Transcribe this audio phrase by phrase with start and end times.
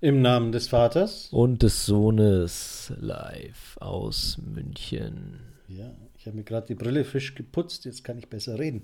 [0.00, 1.28] Im Namen des Vaters.
[1.30, 5.40] Und des Sohnes live aus München.
[5.68, 8.82] Ja, ich habe mir gerade die Brille frisch geputzt, jetzt kann ich besser reden.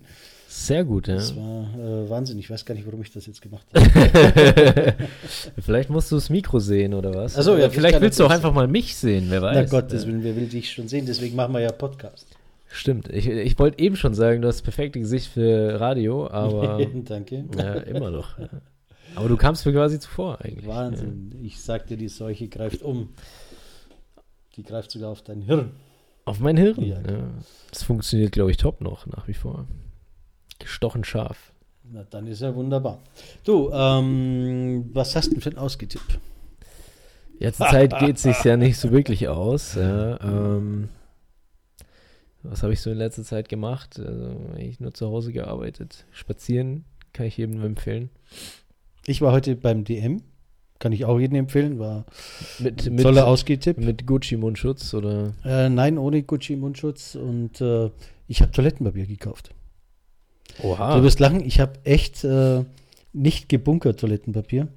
[0.49, 1.17] Sehr gut, ja.
[1.17, 2.39] Das war äh, Wahnsinn.
[2.39, 4.95] Ich weiß gar nicht, warum ich das jetzt gemacht habe.
[5.61, 7.37] vielleicht musst du das Mikro sehen oder was?
[7.37, 9.71] Ach so, ja, vielleicht willst du auch einfach mal mich sehen, wer weiß.
[9.71, 11.05] Na Gottes Willen, wer will dich schon sehen?
[11.05, 12.27] Deswegen machen wir ja Podcast.
[12.69, 13.11] Stimmt.
[13.11, 16.81] Ich, ich wollte eben schon sagen, du hast das perfekte Gesicht für Radio, aber.
[17.05, 17.45] Danke.
[17.55, 18.39] Ja, immer noch.
[19.15, 20.67] Aber du kamst mir quasi zuvor eigentlich.
[20.67, 21.33] Wahnsinn.
[21.35, 21.47] Ja.
[21.47, 23.11] Ich sagte, die Seuche greift um.
[24.57, 25.73] Die greift sogar auf dein Hirn.
[26.25, 26.81] Auf mein Hirn?
[26.83, 27.01] Ja.
[27.01, 27.31] ja.
[27.71, 29.67] Das funktioniert, glaube ich, top noch, nach wie vor.
[30.59, 31.53] Gestochen scharf.
[31.91, 33.01] Na, dann ist ja wunderbar.
[33.45, 36.21] Du, ähm, was hast du für ein Ausgetipp?
[37.39, 39.75] Ja, zur Zeit geht es sich ja nicht so wirklich aus.
[39.75, 40.89] Ja, ähm,
[42.45, 43.99] was habe ich so in letzter Zeit gemacht?
[43.99, 46.07] Also, ich nur zu Hause gearbeitet.
[46.13, 48.11] Spazieren kann ich jedem nur empfehlen.
[49.07, 50.23] Ich war heute beim DM.
[50.79, 51.79] Kann ich auch jedem empfehlen.
[51.79, 52.05] War
[52.59, 53.79] mit, mit toller Ausgehtipp.
[53.79, 55.33] Mit Gucci-Mundschutz oder?
[55.45, 57.15] Äh, nein, ohne Gucci-Mundschutz.
[57.15, 57.91] Und äh,
[58.27, 59.55] ich habe Toilettenpapier gekauft.
[60.63, 60.97] Oha.
[60.97, 62.65] Du wirst lachen, ich habe echt äh,
[63.13, 64.69] nicht gebunkert Toilettenpapier.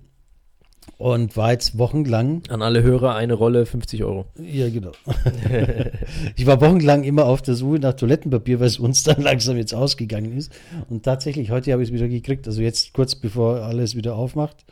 [0.98, 2.44] Und war jetzt wochenlang.
[2.50, 4.26] An alle Hörer eine Rolle 50 Euro.
[4.38, 4.92] Ja, genau.
[6.36, 9.74] ich war wochenlang immer auf der Suche nach Toilettenpapier, weil es uns dann langsam jetzt
[9.74, 10.52] ausgegangen ist.
[10.90, 12.48] Und tatsächlich, heute habe ich es wieder gekriegt.
[12.48, 14.64] Also jetzt kurz bevor alles wieder aufmacht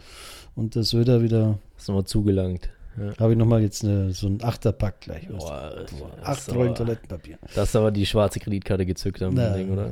[0.55, 1.59] und der Söder wieder.
[1.77, 2.69] Ist nochmal zugelangt.
[2.97, 3.17] Ja.
[3.19, 5.27] Habe ich nochmal jetzt eine, so ein Achterpack gleich.
[5.27, 5.85] Boah,
[6.23, 7.37] Acht Rollen Toilettenpapier.
[7.55, 9.89] Das ist aber die schwarze Kreditkarte gezückt am Na, Ding, oder?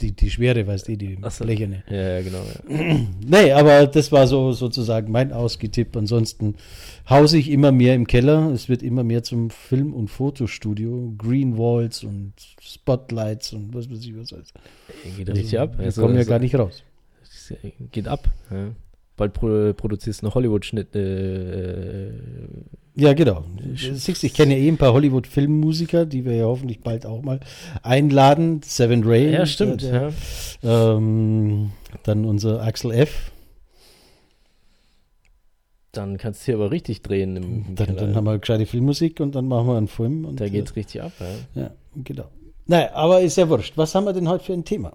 [0.00, 1.44] Die, die schwere, weißt du, die so.
[1.44, 1.84] blecherne.
[1.88, 2.42] Ja, ja, genau.
[2.68, 2.98] Ja.
[3.26, 5.96] nee, aber das war so sozusagen mein Ausgetipp.
[5.96, 6.56] Ansonsten
[7.08, 8.50] hause ich immer mehr im Keller.
[8.50, 11.14] Es wird immer mehr zum Film- und Fotostudio.
[11.16, 14.52] Green Walls und Spotlights und was weiß ich was alles.
[15.16, 15.78] Geht richtig ab.
[15.78, 16.82] Wir also, kommen ja also, gar nicht raus.
[17.92, 18.30] Geht ab.
[18.50, 18.70] Ja.
[19.16, 20.94] Bald produzierst du eine Hollywood-Schnitt.
[20.96, 22.10] Äh,
[22.96, 23.44] ja, genau.
[23.74, 27.40] Ich kenne ja eh ein paar Hollywood-Filmmusiker, die wir ja hoffentlich bald auch mal
[27.82, 28.60] einladen.
[28.64, 29.32] Seven Ray.
[29.32, 29.82] Ja, stimmt.
[29.82, 30.12] Der,
[30.62, 30.96] ja.
[30.96, 31.72] Ähm,
[32.04, 33.32] dann unser Axel F.
[35.90, 37.36] Dann kannst du hier aber richtig drehen.
[37.36, 40.24] Im, dann, dann, haben wir gescheite Filmmusik und dann machen wir einen Film.
[40.24, 41.62] Und, da geht's äh, richtig ab, ja.
[41.62, 42.26] Ja, genau.
[42.66, 43.76] Naja, aber ist ja wurscht.
[43.76, 44.92] Was haben wir denn heute für ein Thema?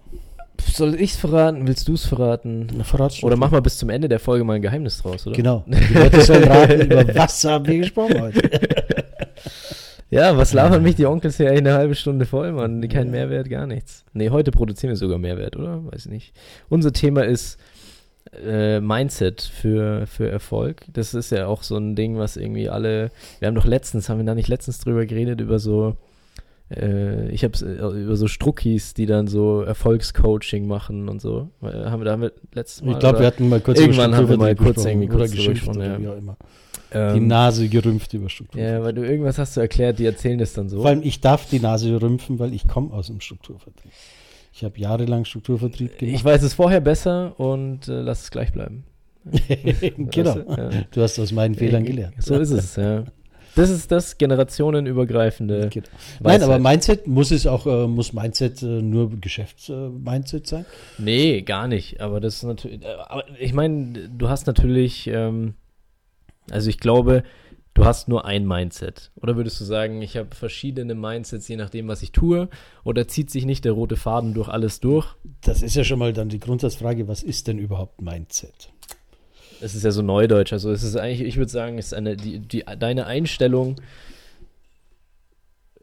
[0.66, 1.66] Soll ich es verraten?
[1.66, 2.68] Willst du es verraten?
[2.74, 5.36] Na, oder mach mal bis zum Ende der Folge mal ein Geheimnis draus, oder?
[5.36, 5.64] Genau.
[5.68, 8.50] Die Leute sollen raten, über was haben wir gesprochen heute.
[10.10, 12.80] ja, was labern mich die Onkels hier eine halbe Stunde voll, Mann?
[12.88, 13.12] Kein ja.
[13.12, 14.04] Mehrwert, gar nichts.
[14.12, 15.84] Nee, heute produzieren wir sogar Mehrwert, oder?
[15.86, 16.34] Weiß nicht.
[16.68, 17.58] Unser Thema ist
[18.32, 20.82] äh, Mindset für, für Erfolg.
[20.92, 23.10] Das ist ja auch so ein Ding, was irgendwie alle.
[23.38, 25.96] Wir haben doch letztens, haben wir da nicht letztens drüber geredet, über so
[26.70, 31.48] ich habe äh, über so Struckis, die dann so Erfolgscoaching machen und so.
[31.62, 32.92] Haben wir da haben wir letztes Mal.
[32.92, 35.68] Ich glaube, wir hatten mal kurz irgendwann haben wir mal kurz irgendwie kurz oder geschimpft
[35.68, 36.00] oder ja.
[36.00, 36.36] wie auch immer.
[36.92, 38.78] Ähm, die Nase gerümpft über Strukturvertrieb.
[38.78, 40.80] Ja, weil du irgendwas hast du erklärt, die erzählen das dann so.
[40.80, 43.90] Vor allem, ich darf die Nase rümpfen, weil ich komme aus dem Strukturvertrieb.
[44.52, 46.14] Ich habe jahrelang Strukturvertrieb gemacht.
[46.14, 48.84] Ich weiß es vorher besser und äh, lass es gleich bleiben.
[49.24, 50.36] genau.
[50.46, 50.84] Weißt du, ja.
[50.90, 52.14] du hast aus meinen Fehlern gelernt.
[52.18, 53.04] So ist es, ja.
[53.54, 55.68] Das ist das generationenübergreifende.
[55.70, 55.86] Genau.
[56.20, 60.66] Nein, aber Mindset muss es auch, äh, muss Mindset äh, nur Geschäfts-Mindset äh, sein?
[60.98, 62.00] Nee, gar nicht.
[62.00, 65.54] Aber das ist natürlich, äh, aber ich meine, du hast natürlich, ähm,
[66.50, 67.24] also ich glaube,
[67.74, 69.10] du hast nur ein Mindset.
[69.16, 72.48] Oder würdest du sagen, ich habe verschiedene Mindsets, je nachdem, was ich tue?
[72.84, 75.16] Oder zieht sich nicht der rote Faden durch alles durch?
[75.42, 78.70] Das ist ja schon mal dann die Grundsatzfrage, was ist denn überhaupt Mindset?
[79.60, 80.52] Es ist ja so neudeutsch.
[80.52, 83.76] Also es ist eigentlich, ich würde sagen, es ist eine, die, die, deine Einstellung.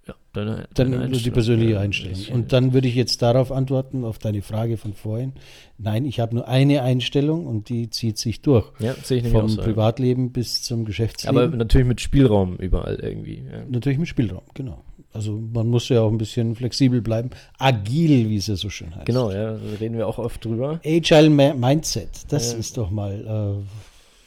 [0.08, 1.24] Ja, deine, deine dann Einstellung.
[1.24, 2.20] die persönliche Einstellung.
[2.34, 5.34] Und dann würde ich jetzt darauf antworten, auf deine Frage von vorhin.
[5.78, 8.72] Nein, ich habe nur eine Einstellung und die zieht sich durch.
[8.80, 11.38] Ja, sehe ich nicht Vom so, Privatleben bis zum Geschäftsleben.
[11.38, 13.44] Aber natürlich mit Spielraum überall irgendwie.
[13.52, 13.64] Ja.
[13.70, 14.84] Natürlich mit Spielraum, genau.
[15.18, 17.32] Also man muss ja auch ein bisschen flexibel bleiben.
[17.58, 19.08] Agil, wie es ja so schön heißt.
[19.08, 20.80] Genau, ja, da reden wir auch oft drüber.
[20.86, 22.60] Agile Mindset, das ja.
[22.60, 23.66] ist doch mal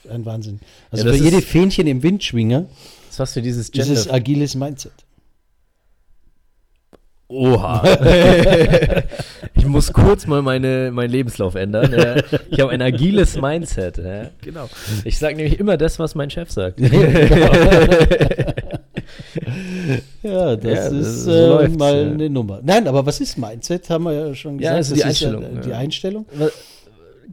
[0.05, 0.59] äh, ein Wahnsinn.
[0.91, 2.67] Also ja, für jede Fähnchen im Windschwinger
[3.09, 3.89] das was für dieses Gender.
[3.89, 4.91] Dieses agiles Mindset.
[7.29, 7.85] Oha.
[9.55, 12.25] ich muss kurz mal meine, meinen Lebenslauf ändern.
[12.51, 14.01] Ich habe ein agiles Mindset.
[14.43, 14.69] Genau.
[15.05, 16.81] Ich sage nämlich immer das, was mein Chef sagt.
[20.23, 22.11] ja, das, ja, das ist äh, mal ja.
[22.13, 22.61] eine Nummer.
[22.63, 23.91] Nein, aber was ist Mindset?
[23.91, 24.73] Haben wir ja schon gesagt.
[24.73, 25.43] Ja, also die Einstellung.
[25.43, 26.27] Ja, die Einstellung.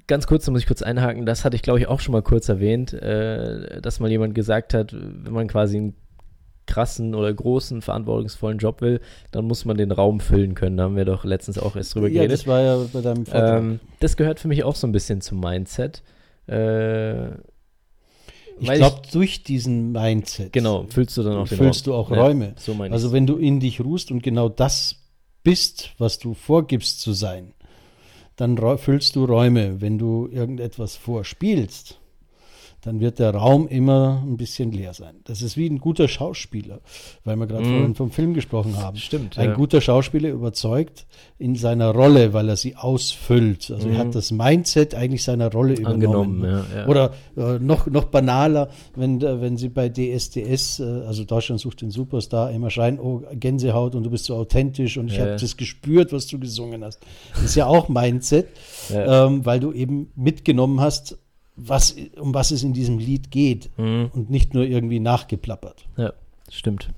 [0.08, 2.22] Ganz kurz, da muss ich kurz einhaken, das hatte ich glaube ich auch schon mal
[2.22, 5.96] kurz erwähnt, äh, dass mal jemand gesagt hat, wenn man quasi einen
[6.68, 9.00] krassen oder großen, verantwortungsvollen Job will,
[9.32, 10.78] dann muss man den Raum füllen können.
[10.78, 12.30] Da haben wir doch letztens auch erst drüber geredet.
[12.30, 13.60] Ja, das war ja bei deinem Vortrag.
[13.60, 16.04] Ähm, das gehört für mich auch so ein bisschen zum Mindset.
[16.46, 17.30] Äh,
[18.60, 21.94] Ich glaube, durch diesen Mindset Genau, füllst du dann auch den füllst Raum.
[21.94, 22.56] du auch Ja, Räume.
[22.58, 24.96] So meine Also wenn du in dich ruhst und genau das
[25.44, 27.54] bist, was du vorgibst zu sein,
[28.36, 29.82] dann füllst du Räume.
[29.82, 32.00] Wenn du irgendetwas vorspielst,
[32.82, 35.16] dann wird der Raum immer ein bisschen leer sein.
[35.26, 36.80] Das ist wie ein guter Schauspieler,
[37.26, 37.72] weil wir gerade Mhm.
[37.74, 38.98] vorhin vom Film gesprochen haben.
[38.98, 39.56] Stimmt, Ein ja.
[39.56, 41.06] guter Schauspieler überzeugt
[41.40, 43.72] in seiner Rolle, weil er sie ausfüllt.
[43.72, 43.98] Also er Mhm.
[43.98, 46.44] hat das Mindset eigentlich seiner Rolle übernommen.
[46.44, 46.88] Angenommen, ja, ja.
[46.88, 51.82] Oder äh, noch, noch banaler, wenn, äh, wenn sie bei DSDS, äh, also Deutschland sucht
[51.82, 55.58] den Superstar, immer schreien, oh, Gänsehaut und du bist so authentisch und ich habe das
[55.58, 57.00] gespürt, was du gesungen hast.
[57.34, 58.48] Das ist ja auch Mindset,
[58.92, 61.18] ähm, weil du eben mitgenommen hast,
[61.58, 64.12] was, um was es in diesem Lied geht Mhm.
[64.14, 65.86] und nicht nur irgendwie nachgeplappert.
[65.98, 66.14] Ja,
[66.50, 66.92] stimmt.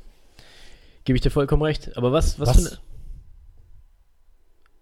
[1.05, 1.97] Gebe ich dir vollkommen recht.
[1.97, 2.61] Aber was, was, Was?
[2.63, 2.79] für eine.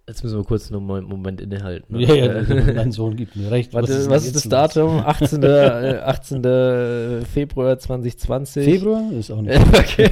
[0.10, 1.98] Jetzt müssen wir kurz noch mal einen Moment innehalten.
[1.98, 2.04] ne?
[2.06, 3.74] Ja, ja, Äh, mein Sohn gibt mir recht.
[3.74, 4.74] Warte, was ist jetzt das los?
[4.74, 5.00] Datum?
[5.06, 5.44] 18.
[5.44, 7.26] äh, 18.
[7.26, 8.64] Februar 2020.
[8.64, 9.12] Februar?
[9.12, 9.60] Ist auch nicht.
[9.74, 10.10] okay.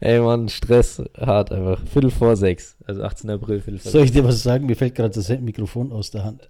[0.00, 1.80] Ey Mann, Stress, hart einfach.
[1.86, 2.76] Viertel vor sechs.
[2.86, 3.30] Also 18.
[3.30, 4.66] April, Viertel vor Soll ich dir was sagen?
[4.66, 6.48] Mir fällt gerade das Mikrofon aus der Hand.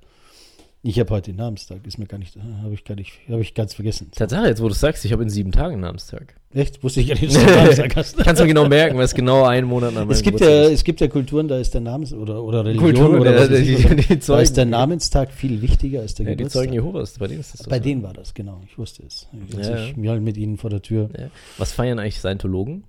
[0.86, 3.72] Ich habe heute Namenstag, ist mir gar nicht, habe ich gar nicht, habe ich ganz
[3.72, 4.10] vergessen.
[4.14, 6.34] Tatsache, jetzt wo du sagst, ich habe in sieben Tagen Namenstag.
[6.52, 6.84] Echt?
[6.84, 8.19] Wusste ich gar nicht, dass du Namenstag hast.
[8.19, 10.72] Kannst du genau merken, weil es genau ein Monat nach Es gibt, ja, ist.
[10.72, 13.48] es gibt ja Kulturen, da ist der Namens- oder, oder Religion Kultur, oder der- was
[13.64, 16.60] die- oder, die da ist der Namenstag viel wichtiger als der Ja, die Geburtstag.
[16.64, 17.70] Zeugen Jehovas, bei denen ist das so.
[17.70, 18.60] Bei denen war das, genau.
[18.66, 19.26] Ich wusste es.
[19.56, 20.04] Als Ja, ich ja.
[20.04, 21.08] mal mit ihnen vor der Tür.
[21.19, 21.28] Ja.
[21.56, 22.84] Was feiern eigentlich Scientologen?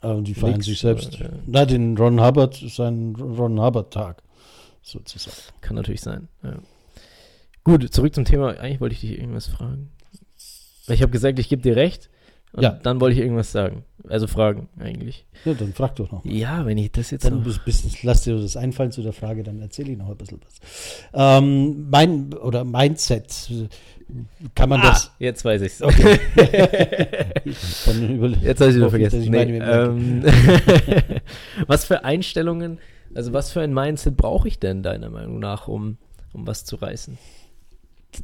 [0.00, 1.14] Aber die feiern Nix, sich selbst.
[1.14, 1.30] oder, ja.
[1.46, 4.20] Na, den Ron Hubbard, seinen Ron Hubbard-Tag,
[4.82, 5.36] sozusagen.
[5.60, 6.26] Kann natürlich sein.
[6.42, 6.56] Ja.
[7.64, 8.58] Gut, zurück zum Thema.
[8.58, 9.90] Eigentlich wollte ich dich irgendwas fragen.
[10.88, 12.10] Ich habe gesagt, ich gebe dir recht.
[12.52, 12.70] Und Ja.
[12.70, 13.84] dann wollte ich irgendwas sagen.
[14.08, 15.26] Also fragen, eigentlich.
[15.44, 16.24] Ja, dann frag doch noch.
[16.24, 17.42] Ja, wenn ich das jetzt Dann noch...
[17.44, 20.40] bis, bis, lass dir das einfallen zu der Frage, dann erzähle ich noch ein bisschen
[20.44, 20.60] was.
[21.14, 23.50] Ähm, mein, oder Mindset,
[24.54, 25.82] kann man das, Ah, jetzt weiß ich's.
[25.82, 26.20] Okay.
[27.44, 29.22] Jetzt habe ich wieder vergessen.
[29.22, 30.22] ich Nee, ähm,
[31.66, 32.78] was für Einstellungen,
[33.14, 35.96] also was für ein Mindset brauche ich denn deiner Meinung nach, um,
[36.32, 37.18] um was zu reißen?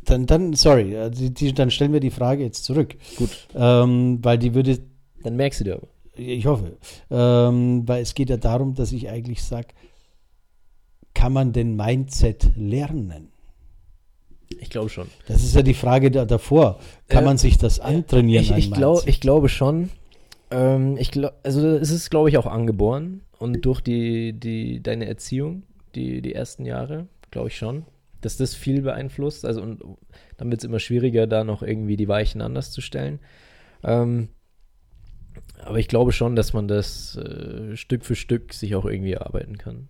[0.04, 2.96] Dann, dann, sorry, äh, die, die, dann stellen wir die Frage jetzt zurück.
[3.16, 3.30] Gut.
[3.54, 4.78] Ähm, weil die würde,
[5.22, 5.88] Dann merkst du dir aber.
[6.16, 6.76] ich hoffe,
[7.10, 9.68] ähm, weil es geht ja darum, dass ich eigentlich sage,
[11.14, 13.28] kann man den Mindset lernen?
[14.60, 15.06] Ich glaube schon.
[15.28, 16.78] Das ist ja die Frage da, davor.
[17.08, 18.42] Kann Äh, man sich das antrainieren?
[18.44, 19.90] Ich, ich, glaub, ich glaube schon.
[20.50, 25.06] Ähm, ich glaub, also es ist, glaube ich, auch angeboren und durch die, die, deine
[25.06, 25.62] Erziehung,
[25.94, 27.84] die, die ersten Jahre, glaube ich schon,
[28.20, 29.44] dass das viel beeinflusst.
[29.44, 29.82] Also und
[30.36, 33.20] dann wird es immer schwieriger, da noch irgendwie die Weichen anders zu stellen.
[33.82, 34.28] Ähm,
[35.64, 39.58] aber ich glaube schon, dass man das äh, Stück für Stück sich auch irgendwie erarbeiten
[39.58, 39.88] kann.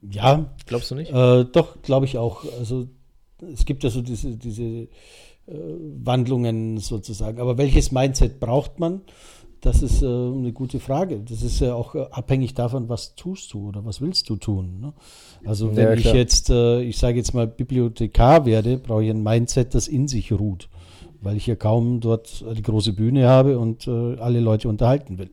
[0.00, 1.10] ja, Glaubst du nicht?
[1.10, 2.44] Äh, doch, glaube ich auch.
[2.58, 2.88] Also
[3.52, 4.88] es gibt ja so diese, diese äh,
[5.46, 7.40] Wandlungen sozusagen.
[7.40, 9.02] Aber welches Mindset braucht man?
[9.60, 11.20] Das ist äh, eine gute Frage.
[11.20, 14.80] Das ist ja auch äh, abhängig davon, was tust du oder was willst du tun.
[14.80, 14.92] Ne?
[15.44, 19.22] Also wenn Ja, ich jetzt, äh, ich sage jetzt mal Bibliothekar werde, brauche ich ein
[19.22, 20.68] Mindset, das in sich ruht,
[21.20, 25.30] weil ich ja kaum dort die große Bühne habe und äh, alle Leute unterhalten will.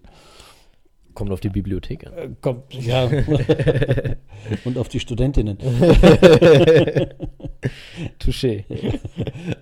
[1.14, 2.14] Kommt auf die Bibliothek an.
[2.14, 3.08] Äh, kommt, ja.
[4.66, 5.58] und auf die Studentinnen.
[8.20, 8.66] Touché.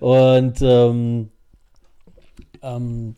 [0.00, 1.30] Und ähm,
[2.62, 3.14] ähm,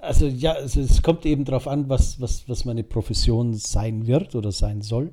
[0.00, 4.34] also ja, also es kommt eben darauf an, was, was, was meine Profession sein wird
[4.34, 5.12] oder sein soll.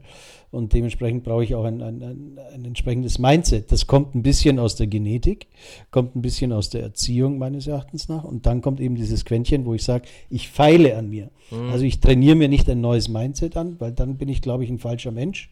[0.50, 3.72] Und dementsprechend brauche ich auch ein, ein, ein, ein entsprechendes Mindset.
[3.72, 5.48] Das kommt ein bisschen aus der Genetik,
[5.92, 8.24] kommt ein bisschen aus der Erziehung meines Erachtens nach.
[8.24, 11.32] Und dann kommt eben dieses Quäntchen, wo ich sage, ich feile an mir.
[11.72, 14.70] Also ich trainiere mir nicht ein neues Mindset an, weil dann bin ich, glaube ich,
[14.70, 15.50] ein falscher Mensch.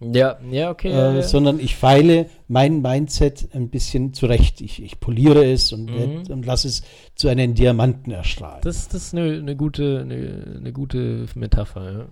[0.00, 0.90] Ja, ja, okay.
[0.90, 1.22] ja, Äh, ja.
[1.22, 4.60] sondern ich feile mein Mindset ein bisschen zurecht.
[4.60, 6.22] Ich, ich poliere es und, Mhm.
[6.32, 6.82] und lasse es
[7.14, 8.60] zu einem Diamanten erstrahlen.
[8.62, 12.06] Das, das ist eine, eine, gute, eine, eine gute Metapher, ja.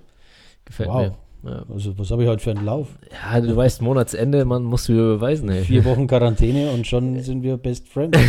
[0.66, 1.00] Gefällt wow.
[1.09, 1.14] mir.
[1.45, 1.64] Ja.
[1.73, 2.88] Also, was habe ich heute für einen Lauf?
[3.12, 5.62] ja, du weißt, Monatsende, man muss wieder beweisen, ey.
[5.62, 8.18] Vier Wochen Quarantäne und schon sind wir Best Friends.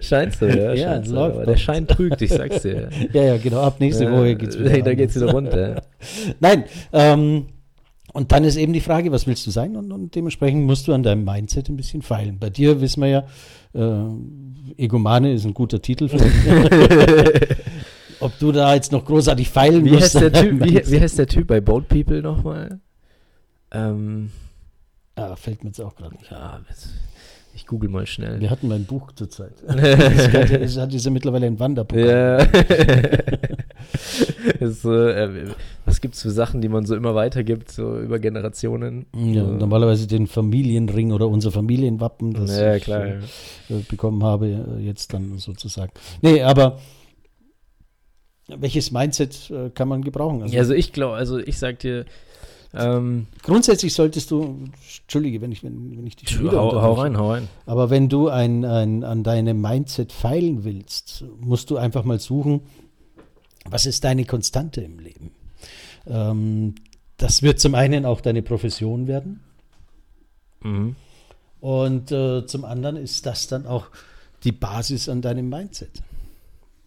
[0.00, 0.74] Scheint so, ja.
[0.74, 1.52] Ja, scheint so, läuft aber doch.
[1.52, 2.90] der Schein trügt, ich sag's dir.
[3.12, 3.62] ja, ja, genau.
[3.62, 4.82] Ab nächste Woche geht's wieder.
[4.82, 5.82] Da geht's wieder runter.
[6.40, 7.46] Nein, ähm,
[8.12, 9.76] und dann ist eben die Frage, was willst du sein?
[9.76, 12.38] Und, und dementsprechend musst du an deinem Mindset ein bisschen feilen.
[12.38, 13.24] Bei dir wissen wir ja,
[13.72, 14.04] äh,
[14.76, 16.18] Egomane ist ein guter Titel für
[18.40, 20.14] du da jetzt noch großartig feilen Wie musst.
[20.14, 22.80] heißt, typ, wie, wie heißt der Typ bei Boat People nochmal?
[23.70, 24.30] Ähm,
[25.16, 26.30] Ah, fällt mir jetzt auch gerade nicht.
[26.30, 26.60] ja,
[27.54, 28.40] ich google mal schnell.
[28.40, 29.52] Wir hatten mein Buch zurzeit.
[29.66, 29.76] Das
[30.32, 32.08] hat, das hat ja mittlerweile ein Wanderprogramm.
[32.08, 32.38] Ja.
[34.60, 35.48] ist, so, äh,
[35.84, 39.06] was gibt es für Sachen, die man so immer weitergibt, so über Generationen?
[39.14, 39.50] Ja, so.
[39.52, 43.04] normalerweise den Familienring oder unser Familienwappen, das ja, ich klar.
[43.04, 43.16] äh,
[43.68, 45.92] äh, bekommen habe, äh, jetzt dann sozusagen.
[46.22, 46.78] Nee, aber
[48.58, 50.42] welches Mindset äh, kann man gebrauchen?
[50.42, 52.04] Also, also ich glaube, also ich sag dir,
[52.72, 54.68] ähm, grundsätzlich solltest du,
[55.02, 57.48] entschuldige, wenn ich, wenn, wenn ich dich schon wieder hau, hau rein, hau rein.
[57.66, 62.60] aber wenn du ein, ein, an deinem Mindset feilen willst, musst du einfach mal suchen,
[63.68, 65.32] was ist deine Konstante im Leben?
[66.06, 66.76] Ähm,
[67.16, 69.40] das wird zum einen auch deine Profession werden
[70.62, 70.94] Mhm.
[71.60, 73.86] und äh, zum anderen ist das dann auch
[74.44, 76.02] die Basis an deinem Mindset.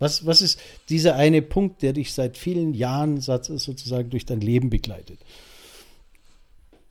[0.03, 4.69] Was, was ist dieser eine Punkt, der dich seit vielen Jahren sozusagen durch dein Leben
[4.69, 5.19] begleitet?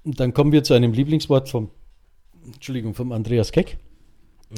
[0.03, 1.69] Und dann kommen wir zu einem Lieblingswort vom,
[2.47, 3.77] Entschuldigung, vom Andreas Keck,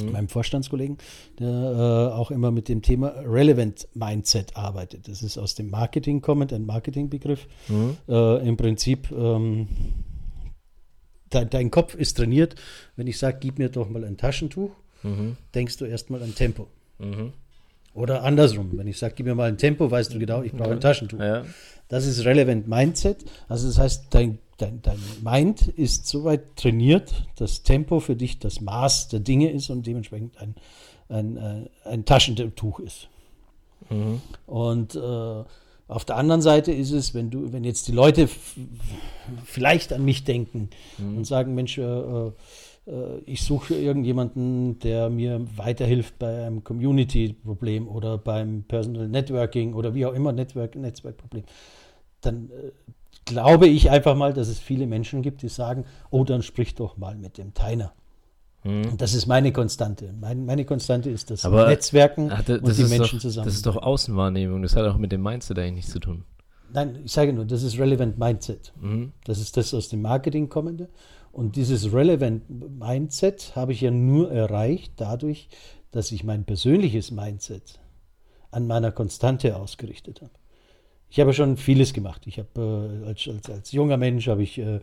[0.04, 0.98] meinem Vorstandskollegen,
[1.40, 5.08] der äh, auch immer mit dem Thema Relevant Mindset arbeitet.
[5.08, 7.48] Das ist aus dem Marketing kommend, ein Marketingbegriff.
[7.66, 7.96] Mhm.
[8.08, 9.66] Äh, Im Prinzip, ähm,
[11.30, 12.54] dein, dein Kopf ist trainiert.
[12.94, 14.70] Wenn ich sage, gib mir doch mal ein Taschentuch,
[15.02, 15.36] Mhm.
[15.54, 16.68] denkst du erstmal an Tempo.
[16.98, 17.32] Mhm.
[17.94, 20.72] Oder andersrum, wenn ich sage, gib mir mal ein Tempo, weißt du genau, ich brauche
[20.72, 21.20] ein Taschentuch.
[21.20, 21.44] Ja.
[21.88, 23.24] Das ist Relevant Mindset.
[23.48, 28.40] Also das heißt, dein, dein, dein Mind ist so weit trainiert, dass Tempo für dich
[28.40, 30.54] das Maß der Dinge ist und dementsprechend ein,
[31.08, 33.08] ein, äh, ein Taschentuch ist.
[33.90, 34.20] Mhm.
[34.46, 35.44] Und äh,
[35.86, 38.28] auf der anderen Seite ist es, wenn du, wenn jetzt die Leute
[39.44, 42.32] vielleicht an mich denken und sagen, Mensch, äh, äh,
[43.24, 50.04] ich suche irgendjemanden, der mir weiterhilft bei einem Community-Problem oder beim Personal Networking oder wie
[50.04, 51.44] auch immer Network, Netzwerkproblem,
[52.20, 52.72] dann äh,
[53.24, 56.96] glaube ich einfach mal, dass es viele Menschen gibt, die sagen, oh, dann sprich doch
[56.98, 57.92] mal mit dem Teiner.
[58.64, 60.14] Und das ist meine Konstante.
[60.18, 63.44] Mein, meine Konstante ist das Aber Netzwerken Ach, da- und das, die Menschen doch, zusammen.
[63.44, 64.62] das ist doch Außenwahrnehmung.
[64.62, 66.24] Das hat auch mit dem Mindset eigentlich nichts zu tun.
[66.72, 68.72] Nein, ich sage nur, das ist Relevant Mindset.
[68.80, 69.12] Mhm.
[69.24, 70.88] Das ist das aus dem Marketing kommende.
[71.34, 75.48] Und dieses Relevant Mindset habe ich ja nur erreicht dadurch,
[75.90, 77.80] dass ich mein persönliches Mindset
[78.52, 80.30] an meiner Konstante ausgerichtet habe.
[81.10, 82.26] Ich habe schon vieles gemacht.
[82.26, 84.80] Ich habe äh, als, als, als junger Mensch habe ich äh,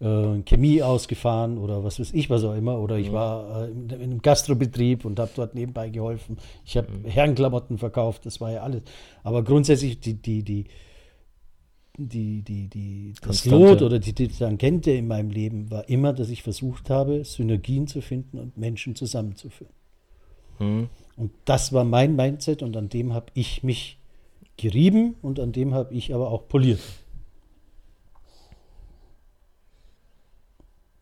[0.00, 2.80] äh, Chemie ausgefahren oder was weiß ich, was auch immer.
[2.80, 6.38] Oder ich war äh, in, in einem Gastrobetrieb und habe dort nebenbei geholfen.
[6.64, 8.82] Ich habe Herrenklamotten verkauft, das war ja alles.
[9.22, 10.64] Aber grundsätzlich die, die, die,
[11.96, 13.44] die, die, die, das.
[13.44, 17.86] Lot oder die, die Tangente in meinem Leben war immer, dass ich versucht habe, Synergien
[17.86, 19.72] zu finden und Menschen zusammenzuführen.
[20.58, 20.88] Mhm.
[21.16, 23.98] Und das war mein Mindset und an dem habe ich mich
[24.56, 26.80] gerieben und an dem habe ich aber auch poliert.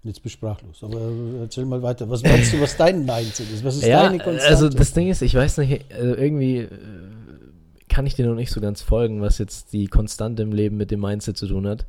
[0.04, 1.00] Jetzt bist du sprachlos, aber
[1.40, 2.10] erzähl mal weiter.
[2.10, 3.62] Was meinst du, was dein Mindset ist?
[3.62, 4.48] Was ist Ja, deine Konstante?
[4.48, 6.68] also das Ding ist, ich weiß nicht, also irgendwie äh,
[7.92, 10.90] kann ich dir noch nicht so ganz folgen, was jetzt die Konstante im Leben mit
[10.90, 11.86] dem Mindset zu tun hat.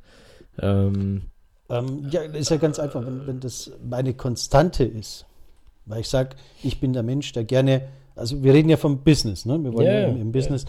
[0.60, 1.24] Ähm,
[1.70, 5.26] Ähm, ja, ist ja ganz einfach, wenn, wenn das meine Konstante ist.
[5.86, 9.46] Weil ich sage, ich bin der Mensch, der gerne, also wir reden ja vom Business,
[9.46, 9.64] ne?
[9.64, 10.66] Wir wollen Ja, ja, im, im Business,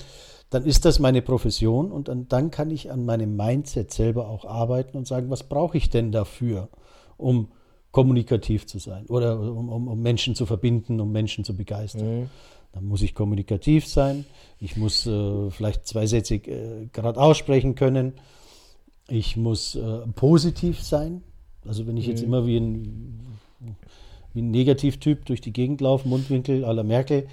[0.50, 4.44] dann ist das meine Profession und dann, dann kann ich an meinem Mindset selber auch
[4.44, 6.68] arbeiten und sagen, was brauche ich denn dafür,
[7.16, 7.48] um
[7.90, 12.20] kommunikativ zu sein oder um, um, um Menschen zu verbinden, um Menschen zu begeistern.
[12.22, 12.30] mhm.
[12.74, 14.24] Dann muss ich kommunikativ sein.
[14.58, 18.14] Ich muss äh, vielleicht zweisätzig äh, gerade aussprechen können.
[19.08, 21.22] Ich muss äh, positiv sein.
[21.66, 22.26] Also wenn ich jetzt Mhm.
[22.26, 23.26] immer wie ein,
[24.32, 27.28] wie ein Negativtyp durch die Gegend laufe, Mundwinkel à la Merkel.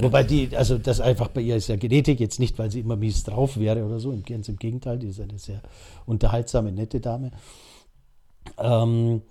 [0.00, 2.96] Wobei die, also das einfach bei ihr ist ja Genetik, jetzt nicht, weil sie immer
[2.96, 5.60] mies drauf wäre oder so, ganz im Gegenteil, die ist eine sehr
[6.06, 7.30] unterhaltsame, nette Dame.
[8.58, 9.22] Ähm,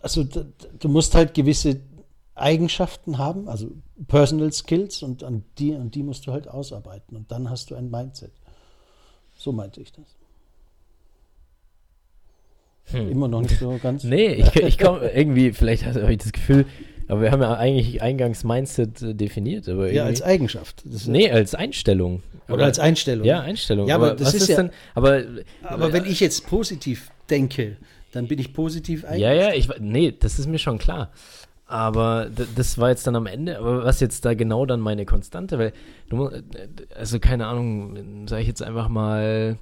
[0.00, 1.80] also du musst halt gewisse
[2.40, 3.70] Eigenschaften haben, also
[4.06, 7.74] Personal Skills und an die, an die musst du halt ausarbeiten und dann hast du
[7.74, 8.32] ein Mindset.
[9.36, 10.04] So meinte ich das.
[12.94, 14.02] Immer noch nicht so ganz.
[14.02, 14.10] Hm.
[14.10, 16.64] Nee, ich, ich komme irgendwie, vielleicht habe ich das Gefühl,
[17.06, 20.82] aber wir haben ja eigentlich eingangs Mindset äh, definiert, aber Ja, als Eigenschaft.
[20.86, 22.22] Das Nee, als Einstellung.
[22.48, 23.26] Oder als Einstellung.
[23.26, 23.88] Ja, Einstellung.
[23.88, 25.22] Ja, aber das was ist ja- denn, aber,
[25.62, 27.76] Aber wenn ich jetzt positiv denke,
[28.12, 29.40] dann bin ich positiv Ja, eingestellt.
[29.42, 31.10] ja, ich, nee, das ist mir schon klar.
[31.70, 35.58] Aber das war jetzt dann am Ende, aber was jetzt da genau dann meine Konstante,
[35.58, 35.72] weil
[36.08, 36.30] du
[36.96, 39.58] also keine Ahnung, sage ich jetzt einfach mal,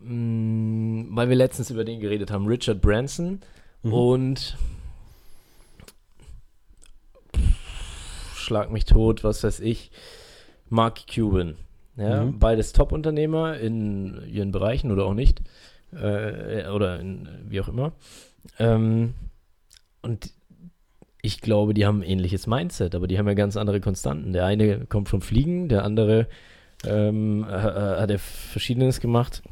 [0.00, 3.40] mh, weil wir letztens über den geredet haben, Richard Branson
[3.82, 3.92] Mhm.
[3.92, 4.56] und
[7.36, 9.90] pff, schlag mich tot, was weiß ich,
[10.68, 11.56] Mark Cuban.
[11.96, 12.38] Ja, Mhm.
[12.38, 15.42] beides Top-Unternehmer in ihren Bereichen oder auch nicht.
[15.92, 17.92] Äh, oder in, wie auch immer.
[18.58, 19.12] Ähm,
[20.00, 20.32] und
[21.22, 24.32] ich glaube, die haben ein ähnliches Mindset, aber die haben ja ganz andere Konstanten.
[24.32, 26.26] Der eine kommt vom Fliegen, der andere
[26.84, 29.42] ähm, äh, hat er Verschiedenes gemacht.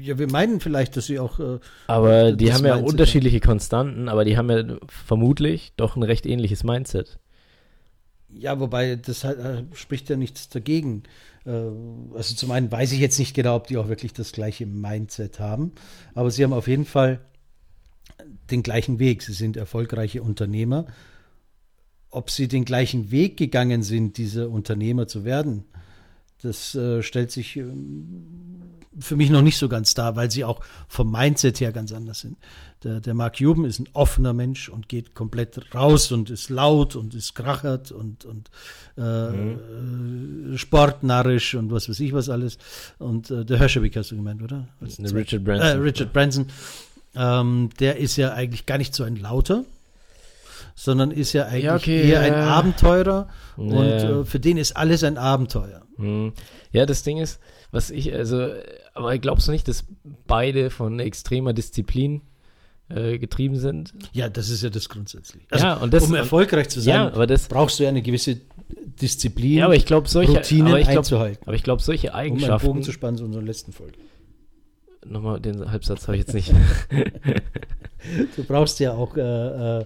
[0.00, 1.38] Ja, wir meinen vielleicht, dass sie auch.
[1.38, 6.02] Äh, Aber die haben ja Mindset unterschiedliche Konstanten, aber die haben ja vermutlich doch ein
[6.02, 7.20] recht ähnliches Mindset.
[8.28, 11.04] Ja, wobei das halt, äh, spricht ja nichts dagegen.
[11.46, 11.50] Äh,
[12.16, 15.38] also zum einen weiß ich jetzt nicht genau, ob die auch wirklich das gleiche Mindset
[15.38, 15.72] haben,
[16.14, 17.20] aber sie haben auf jeden Fall
[18.50, 19.22] den gleichen Weg.
[19.22, 20.86] Sie sind erfolgreiche Unternehmer.
[22.12, 25.64] Ob sie den gleichen Weg gegangen sind, diese Unternehmer zu werden,
[26.42, 28.26] das äh, stellt sich ähm,
[28.98, 32.20] für mich noch nicht so ganz dar, weil sie auch vom Mindset her ganz anders
[32.20, 32.36] sind.
[32.84, 36.96] Der, der Mark Cuban ist ein offener Mensch und geht komplett raus und ist laut
[36.96, 38.50] und ist krachert und, und
[38.98, 40.52] äh, Mhm.
[40.54, 42.58] äh, sportnarrisch und was weiß ich was alles.
[42.98, 44.68] Und äh, der Hirschewig hast du gemeint, oder?
[45.14, 45.66] Richard Branson.
[45.66, 46.46] Äh, Richard Branson.
[47.14, 49.64] Ähm, der ist ja eigentlich gar nicht so ein Lauter,
[50.74, 52.46] sondern ist ja eigentlich Ja, okay, eher ein ja.
[52.48, 53.28] Abenteurer.
[53.56, 54.20] Und Ja.
[54.20, 55.82] äh, für den ist alles ein Abenteuer.
[55.96, 56.32] Hm.
[56.72, 58.48] Ja, das Ding ist, was ich, also,
[58.94, 59.84] aber glaubst du nicht, dass
[60.26, 62.22] beide von extremer Disziplin
[62.88, 63.92] äh, getrieben sind?
[64.12, 65.44] Ja, das ist ja das grundsätzlich.
[65.50, 68.40] Also, ja, und das, um erfolgreich zu sein, ja, das, brauchst du ja eine gewisse
[69.00, 71.42] Disziplin, ja, aber ich glaube, solche, Routinen aber ich glaub, einzuhalten.
[71.46, 73.98] aber ich glaube, solche Um einen Eigenschaften, Bogen zu spannen zu unserer letzten Folge.
[75.06, 76.52] nochmal, den Halbsatz habe ich jetzt nicht.
[78.36, 79.20] Du brauchst ja auch äh,
[79.80, 79.84] äh,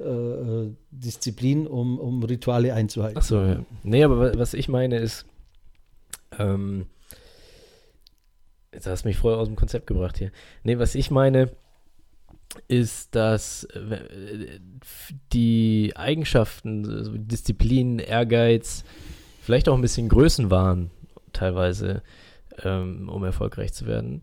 [0.00, 3.18] äh, Disziplin, um, um Rituale einzuhalten.
[3.18, 3.64] Ach so, ja.
[3.82, 5.26] Nee, aber wa- was ich meine ist,
[6.38, 6.86] ähm,
[8.72, 10.32] jetzt hast du mich vorher aus dem Konzept gebracht hier.
[10.64, 11.50] Nee, was ich meine
[12.68, 14.58] ist, dass äh,
[15.32, 18.84] die Eigenschaften, so Disziplin, Ehrgeiz,
[19.40, 20.90] vielleicht auch ein bisschen Größenwahn
[21.32, 22.02] teilweise,
[22.62, 24.22] ähm, um erfolgreich zu werden.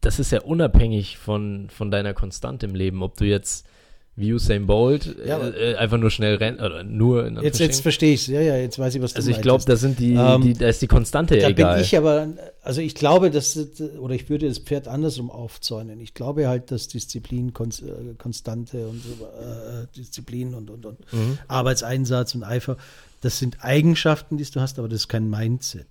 [0.00, 3.66] Das ist ja unabhängig von, von deiner Konstante im Leben, ob du jetzt
[4.14, 7.80] wie Usain Bolt Ja, äh, äh, einfach nur schnell rennt oder nur in Jetzt, jetzt
[7.80, 8.26] verstehe ich es.
[8.26, 10.52] Ja, ja, jetzt weiß ich, was du Also ich glaube, da sind die, Ähm, die,
[10.52, 11.76] da ist die Konstante Da egal.
[11.76, 12.28] bin ich aber,
[12.62, 13.58] also ich glaube, dass,
[13.98, 15.98] oder ich würde das Pferd andersrum aufzäunen.
[16.00, 21.38] Ich glaube halt, dass Disziplin, äh, Konstante und so, äh, Disziplin und, und, und Mhm.
[21.48, 22.76] Arbeitseinsatz und Eifer,
[23.22, 25.86] das sind Eigenschaften, die du hast, aber das ist kein Mindset.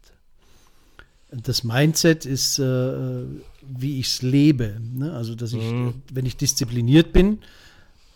[1.31, 3.23] Das Mindset ist, äh,
[3.61, 4.79] wie ich es lebe.
[4.93, 5.13] Ne?
[5.13, 5.93] Also, dass ich, Mhm.
[6.11, 7.39] wenn ich diszipliniert bin,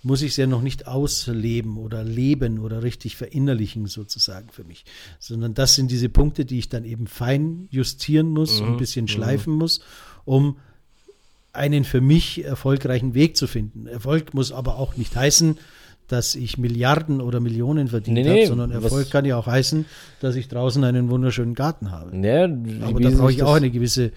[0.03, 4.85] muss ich es ja noch nicht ausleben oder leben oder richtig verinnerlichen sozusagen für mich,
[5.19, 8.77] sondern das sind diese Punkte, die ich dann eben fein justieren muss und ein Mhm.
[8.77, 9.09] bisschen Mhm.
[9.09, 9.79] schleifen muss,
[10.25, 10.57] um
[11.53, 13.87] einen für mich erfolgreichen Weg zu finden.
[13.87, 15.57] Erfolg muss aber auch nicht heißen,
[16.07, 19.85] dass ich Milliarden oder Millionen verdient Nee, habe, nee, sondern Erfolg kann ja auch heißen,
[20.19, 22.15] dass ich draußen einen wunderschönen Garten habe.
[22.17, 22.45] Ja,
[22.87, 24.11] Aber da brauche ich auch eine gewisse,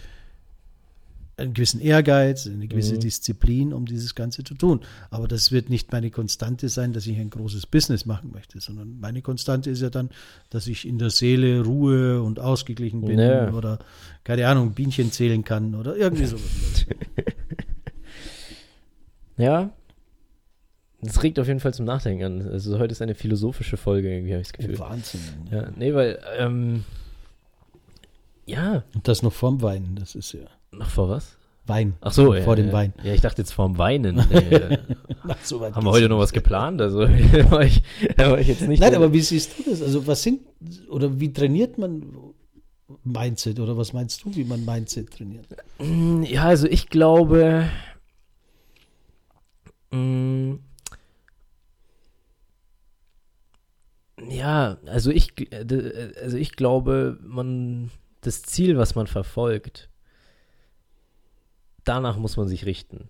[1.38, 3.00] einen gewissen Ehrgeiz, eine gewisse Mhm.
[3.00, 4.80] Disziplin, um dieses Ganze zu tun.
[5.10, 8.98] Aber das wird nicht meine Konstante sein, dass ich ein großes Business machen möchte, sondern
[8.98, 10.10] meine Konstante ist ja dann,
[10.50, 13.52] dass ich in der Seele Ruhe und ausgeglichen bin Ja.
[13.52, 13.78] oder,
[14.24, 16.42] keine Ahnung, Bienchen zählen kann oder irgendwie sowas.
[19.36, 19.70] Ja.
[21.00, 22.48] Das regt auf jeden Fall zum Nachdenken an.
[22.48, 24.76] Also heute ist eine philosophische Folge, irgendwie habe ich das Gefühl.
[24.78, 25.20] Oh, Wahnsinn.
[25.50, 26.84] Ja, nee, weil, ähm,
[28.46, 30.40] ja, Und das noch vorm Weinen, das ist ja
[30.72, 31.36] noch vor was?
[31.66, 31.94] Wein.
[32.00, 32.72] Ach so, ja, vor dem ja.
[32.72, 32.94] Wein.
[33.02, 34.16] Ja, ich dachte jetzt vorm Weinen.
[34.30, 34.78] Nee,
[35.28, 36.80] Ach, so haben wir heute noch was geplant?
[36.80, 37.82] Also da war ich,
[38.16, 38.80] da war ich jetzt nicht.
[38.80, 39.82] Nein, aber wie siehst du das?
[39.82, 40.40] Also was sind
[40.88, 42.06] oder wie trainiert man
[43.04, 45.46] Mindset oder was meinst du, wie man Mindset trainiert?
[46.22, 47.68] Ja, also ich glaube,
[49.90, 50.54] mm,
[54.48, 57.90] ja, also ich, äh, d- also ich glaube, man,
[58.22, 59.88] das Ziel, was man verfolgt,
[61.84, 63.08] danach muss man sich richten.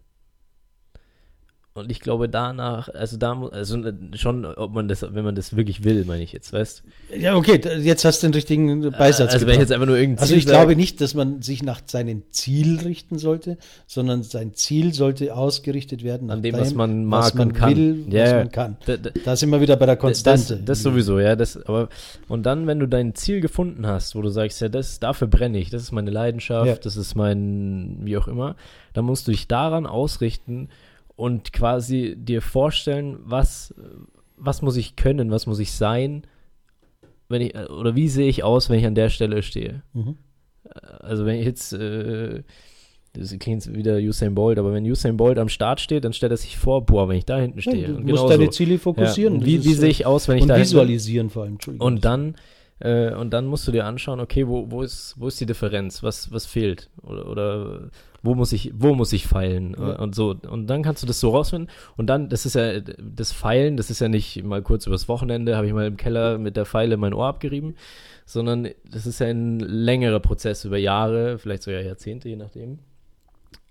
[1.78, 5.56] Und ich glaube danach, also da also äh, schon, ob man das, wenn man das
[5.56, 6.82] wirklich will, meine ich jetzt, weißt?
[7.18, 9.32] Ja, okay, jetzt hast du den richtigen Beisatz.
[9.32, 11.62] also wenn ich jetzt einfach nur irgendein also ich sage- glaube nicht, dass man sich
[11.62, 17.04] nach seinem Ziel richten sollte, sondern sein Ziel sollte ausgerichtet werden An dem, was man
[17.04, 17.76] mag was man und kann.
[17.76, 18.76] will, Ja, was man kann.
[18.86, 20.56] Da- da- Da sind wir wieder bei der Konstante.
[20.56, 21.36] Das, das sowieso, ja.
[21.36, 21.88] Das, aber,
[22.28, 25.58] und dann, wenn du dein Ziel gefunden hast, wo du sagst, ja, das, dafür brenne
[25.58, 26.74] ich, das ist meine Leidenschaft, Ja.
[26.76, 28.56] das ist mein, wie auch immer,
[28.94, 30.68] dann musst du dich daran ausrichten
[31.18, 33.74] und quasi dir vorstellen, was,
[34.36, 36.22] was muss ich können, was muss ich sein,
[37.28, 39.82] wenn ich, oder wie sehe ich aus, wenn ich an der Stelle stehe.
[39.94, 40.16] Mhm.
[41.00, 42.44] Also wenn ich jetzt, äh,
[43.14, 46.36] das klingt wieder Usain Bolt, aber wenn Usain Bolt am Start steht, dann stellt er
[46.36, 47.88] sich vor, boah, wenn ich da hinten Ja, stehe.
[47.88, 49.40] du und musst deine Ziele fokussieren.
[49.40, 51.58] Ja, wie, wie äh, sehe ich aus, wenn ich da hinten visualisieren vor allem.
[51.80, 52.36] Und dann,
[52.80, 56.02] Äh, und dann musst du dir anschauen, okay, wo, wo, ist, wo ist die Differenz?
[56.02, 56.90] Was, was fehlt?
[57.02, 57.90] Oder, oder
[58.22, 59.74] wo muss ich, wo muss ich feilen?
[59.78, 59.96] Ja.
[59.96, 60.34] Und so.
[60.48, 61.70] Und dann kannst du das so rausfinden.
[61.96, 65.56] Und dann, das ist ja, das Feilen, das ist ja nicht mal kurz übers Wochenende,
[65.56, 67.74] habe ich mal im Keller mit der Feile mein Ohr abgerieben,
[68.26, 72.78] sondern das ist ja ein längerer Prozess über Jahre, vielleicht sogar Jahrzehnte, je nachdem.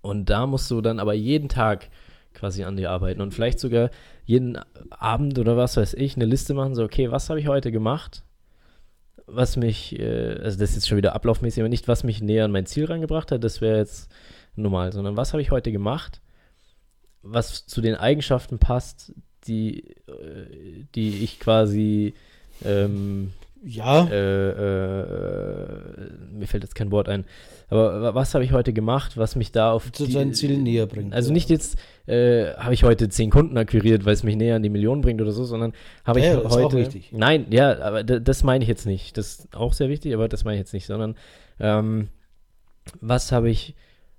[0.02, 1.90] Und da musst du dann aber jeden Tag
[2.34, 3.90] quasi an dir arbeiten und vielleicht sogar
[4.26, 4.58] jeden
[4.92, 8.24] Abend oder was weiß ich eine Liste machen, so, okay, was habe ich heute gemacht?
[9.30, 12.46] Was mich, äh, also das ist jetzt schon wieder ablaufmäßig, aber nicht, was mich näher
[12.46, 14.10] an mein Ziel rangebracht hat, das wäre jetzt
[14.56, 16.22] normal, sondern was habe ich heute gemacht,
[17.24, 19.14] was zu den Eigenschaften passt,
[19.48, 22.14] die, äh, die ich quasi
[22.66, 27.26] ähm, Ja, äh, äh, mir fällt jetzt kein Wort ein.
[27.70, 30.86] Aber wa- was habe ich heute gemacht, was mich da auf zu seinen Zielen näher
[30.86, 31.14] bringt.
[31.14, 34.64] Also nicht jetzt äh, habe ich heute zehn Kunden akquiriert, weil es mich näher an
[34.64, 35.74] die Million bringt oder so, sondern
[36.06, 36.78] habe ich Ja, ist auch heute.
[36.78, 37.12] wichtig.
[37.12, 39.18] Nein, ja, aber das meine ich jetzt nicht.
[39.18, 41.16] Das ist auch sehr wichtig, aber das meine ich jetzt nicht, sondern
[41.60, 42.08] ähm,
[43.02, 43.76] was habe ich,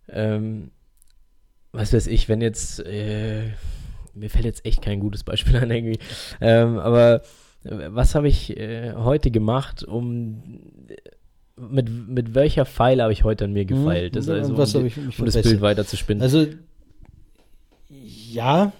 [0.08, 0.70] ähm,
[1.72, 3.44] was weiß ich, wenn jetzt, äh,
[4.14, 5.98] mir fällt jetzt echt kein gutes Beispiel ein irgendwie,
[6.40, 7.22] ähm, aber
[7.64, 10.60] äh, was habe ich äh, heute gemacht, um
[11.56, 14.14] mit, mit welcher Pfeile habe ich heute an mir gefeilt?
[14.14, 14.56] Das ist Mhm.
[14.60, 16.22] also, um, die- ich um das Bild weiter zu spinnen.
[16.22, 16.46] Also,
[18.32, 18.72] ja.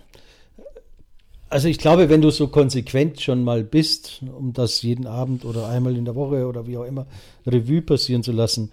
[1.51, 5.69] Also ich glaube, wenn du so konsequent schon mal bist, um das jeden Abend oder
[5.69, 7.07] einmal in der Woche oder wie auch immer
[7.47, 8.71] Revue passieren zu lassen,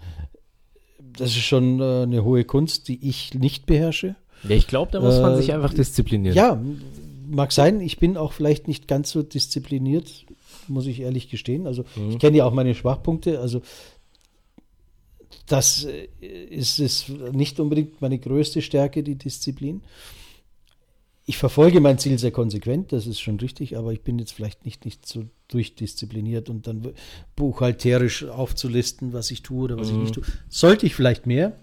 [0.98, 4.16] das ist schon äh, eine hohe Kunst, die ich nicht beherrsche.
[4.42, 6.36] Ja, ich glaube, da muss man Äh, sich einfach disziplinieren.
[6.36, 6.62] Ja,
[7.26, 7.80] mag sein.
[7.80, 10.26] Ich bin auch vielleicht nicht ganz so diszipliniert,
[10.68, 11.66] muss ich ehrlich gestehen.
[11.66, 12.10] Also Mhm.
[12.10, 13.40] ich kenne ja auch meine Schwachpunkte.
[13.40, 13.62] Also
[15.46, 16.08] das äh,
[16.50, 19.80] ist, ist nicht unbedingt meine größte Stärke, die Disziplin.
[21.28, 24.64] Ich verfolge mein Ziel sehr konsequent, das ist schon richtig, aber ich bin jetzt vielleicht
[24.64, 26.92] nicht, nicht so durchdiszipliniert und dann
[27.34, 30.02] buchhalterisch aufzulisten, was ich tue oder was ich Mhm.
[30.02, 30.24] nicht tue.
[30.48, 31.56] Sollte ich vielleicht mehr,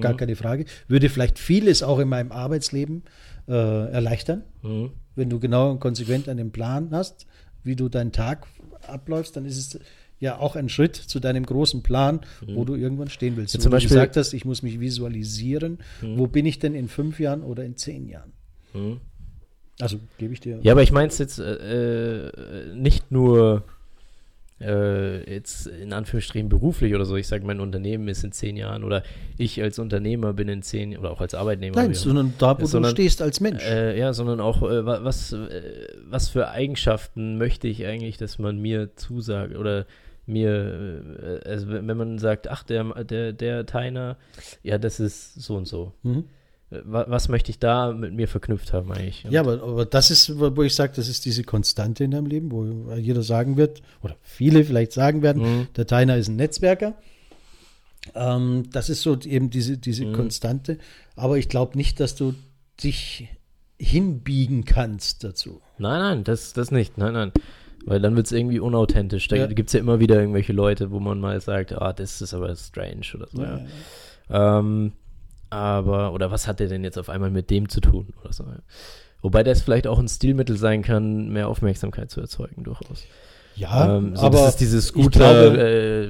[0.00, 0.16] gar Mhm.
[0.16, 0.64] keine Frage.
[0.88, 3.02] Würde vielleicht vieles auch in meinem Arbeitsleben
[3.48, 3.52] äh,
[3.90, 4.44] erleichtern.
[4.62, 4.90] Mhm.
[5.16, 7.26] Wenn du genau und konsequent einen Plan hast,
[7.64, 8.46] wie du deinen Tag
[8.86, 9.80] abläufst, dann ist es
[10.20, 13.52] ja auch ein Schritt zu deinem großen Plan, wo du irgendwann stehen willst.
[13.54, 15.78] Ja, So zum Beispiel- du gesagt hast, ich muss mich visualisieren.
[16.00, 18.32] Wo bin ich denn in fünf Jahren oder in zehn Jahren?
[18.72, 19.00] Mhm.
[19.82, 20.58] Also gebe ich dir.
[20.62, 23.62] Ja, aber ich meine es jetzt äh, äh, nicht nur
[24.60, 27.16] äh, jetzt in Anführungsstrichen beruflich oder so.
[27.16, 29.02] Ich sage, mein Unternehmen ist in zehn Jahren oder
[29.38, 31.76] ich als Unternehmer bin in zehn oder auch als Arbeitnehmer.
[31.76, 33.64] Nein, sondern da, wo Sondern- du stehst als Mensch.
[33.64, 35.38] Äh, ja, sondern auch, äh, wa- was, äh,
[36.08, 39.86] was für Eigenschaften möchte ich eigentlich, dass man mir zusagt oder
[40.26, 44.18] mir, äh, also wenn wenn man sagt, ach, der, der, der Teiner,
[44.62, 45.92] ja, das ist so und so.
[46.02, 46.24] Mhm.
[46.70, 49.24] Wa- Was möchte ich da mit mir verknüpft haben eigentlich?
[49.24, 52.26] Und- Ja, aber, aber das ist, wo ich sage, das ist diese Konstante in deinem
[52.26, 55.66] Leben, wo jeder sagen wird, oder viele vielleicht sagen werden, Mhm.
[55.76, 56.94] der Teiner ist ein Netzwerker.
[58.14, 60.12] Ähm, das ist so eben diese, diese Mhm.
[60.14, 60.78] Konstante.
[61.16, 62.34] Aber ich glaube nicht, dass du
[62.82, 63.28] dich
[63.78, 65.60] hinbiegen kannst dazu.
[65.78, 66.98] Nein, nein, das, das nicht.
[66.98, 67.32] Nein, nein.
[67.86, 69.26] Weil dann wird es irgendwie unauthentisch.
[69.28, 69.46] Da Ja.
[69.46, 72.54] gibt es ja immer wieder irgendwelche Leute, wo man mal sagt, ah, das ist aber
[72.54, 73.42] strange oder so.
[73.42, 73.60] Ja.
[74.58, 74.92] Ähm,
[75.50, 78.44] aber, oder was hat der denn jetzt auf einmal mit dem zu tun oder so.
[79.22, 83.04] Wobei das vielleicht auch ein Stilmittel sein kann, mehr Aufmerksamkeit zu erzeugen, durchaus.
[83.56, 85.58] Ja, ähm, so, aber das ist dieses glaube-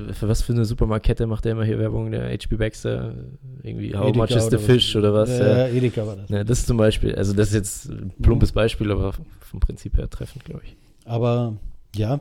[0.08, 3.14] äh, für was für eine Supermarkette macht der immer hier Werbung, der HB Baxter?
[3.62, 5.30] Irgendwie, how Edeka much is the fish oder was?
[5.30, 5.68] Ja, Ja.
[5.68, 6.28] Edeka war das.
[6.30, 10.08] Ja, das zum Beispiel, also das ist jetzt ein plumpes Beispiel, aber vom Prinzip her
[10.08, 10.76] treffend, glaube ich.
[11.06, 11.56] Aber
[11.96, 12.20] ja,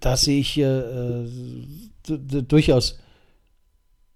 [0.00, 1.24] da sehe ich äh,
[2.08, 2.98] durchaus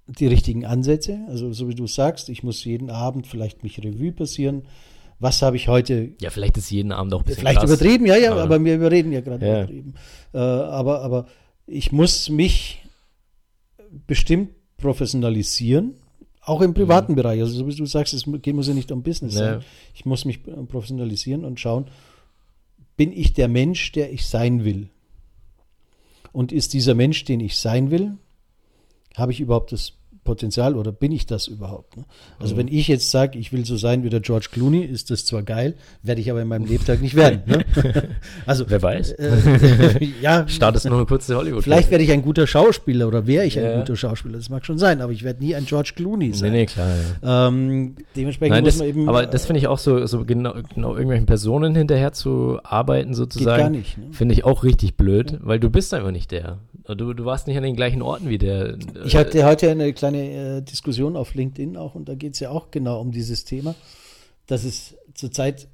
[0.08, 1.20] die richtigen Ansätze.
[1.28, 4.62] Also so wie du sagst, ich muss jeden Abend vielleicht mich Revue passieren.
[5.20, 7.70] Was habe ich heute Ja, vielleicht ist jeden Abend auch ein bisschen Vielleicht krass.
[7.70, 9.58] übertrieben, ja, ja, Aber- aber wir überreden ja gerade Ja.
[9.58, 9.94] übertrieben.
[10.32, 11.26] Äh, aber, aber
[11.66, 12.82] ich muss mich
[14.06, 15.94] bestimmt professionalisieren,
[16.42, 17.40] auch im privaten Bereich.
[17.40, 19.40] Also, so wie du sagst, es mu- muss ja nicht um Business Mhm.
[19.40, 19.52] Ja.
[19.54, 19.64] sein.
[19.94, 21.86] Ich muss mich äh, professionalisieren und schauen,
[22.96, 24.88] bin ich der Mensch, der ich sein will?
[26.32, 28.16] Und ist dieser Mensch, den ich sein will,
[29.16, 29.94] habe ich überhaupt das
[30.28, 31.96] Potenzial oder bin ich das überhaupt?
[31.96, 32.04] Ne?
[32.38, 32.58] Also Mhm.
[32.58, 35.42] wenn ich jetzt sage, ich will so sein wie der George Clooney, ist das zwar
[35.42, 37.40] geil, werde ich aber in meinem Lebtag nicht werden.
[37.46, 37.64] Ne?
[38.46, 39.12] Also Wer weiß?
[39.12, 41.62] äh, ja, Startest noch eine kurze Hollywood.
[41.64, 43.72] vielleicht werde ich ein guter Schauspieler oder wäre ich Ja.
[43.72, 46.32] ein guter Schauspieler, das mag schon sein, aber ich werde nie ein George Clooney Nee,
[46.34, 46.52] sein.
[46.52, 46.88] nee, klar.
[47.22, 47.48] Ja.
[47.48, 49.08] Ähm, dementsprechend Nein, muss das, man eben.
[49.08, 53.08] aber das äh, finde ich auch so, so genau, genau irgendwelchen Personen hinterher zu arbeiten,
[53.08, 53.62] geht sozusagen.
[53.62, 53.96] gar nicht.
[53.96, 54.04] Ne?
[54.12, 56.58] Finde ich auch richtig blöd, weil du bist einfach nicht der.
[56.96, 58.78] Du, du warst nicht an den gleichen Orten wie der.
[59.04, 62.50] Ich hatte heute eine kleine äh, Diskussion auf LinkedIn auch und da geht es ja
[62.50, 63.74] auch genau um dieses Thema,
[64.46, 65.68] dass es zurzeit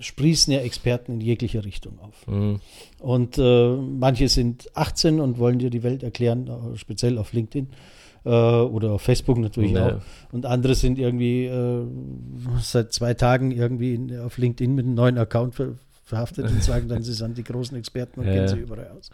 [0.00, 2.26] sprießen ja Experten in jeglicher Richtung auf.
[2.26, 2.60] Mhm.
[2.98, 7.68] Und äh, manche sind 18 und wollen dir die Welt erklären, äh, speziell auf LinkedIn
[8.24, 9.96] äh, oder auf Facebook natürlich Ja.
[9.96, 10.02] auch.
[10.32, 11.86] Und andere sind irgendwie äh,
[12.60, 16.88] seit zwei Tagen irgendwie in, auf LinkedIn mit einem neuen Account ver verhaftet und sagen
[16.88, 18.32] dann, sie sind die großen Experten und Ja.
[18.32, 19.10] kennen sie überall aus.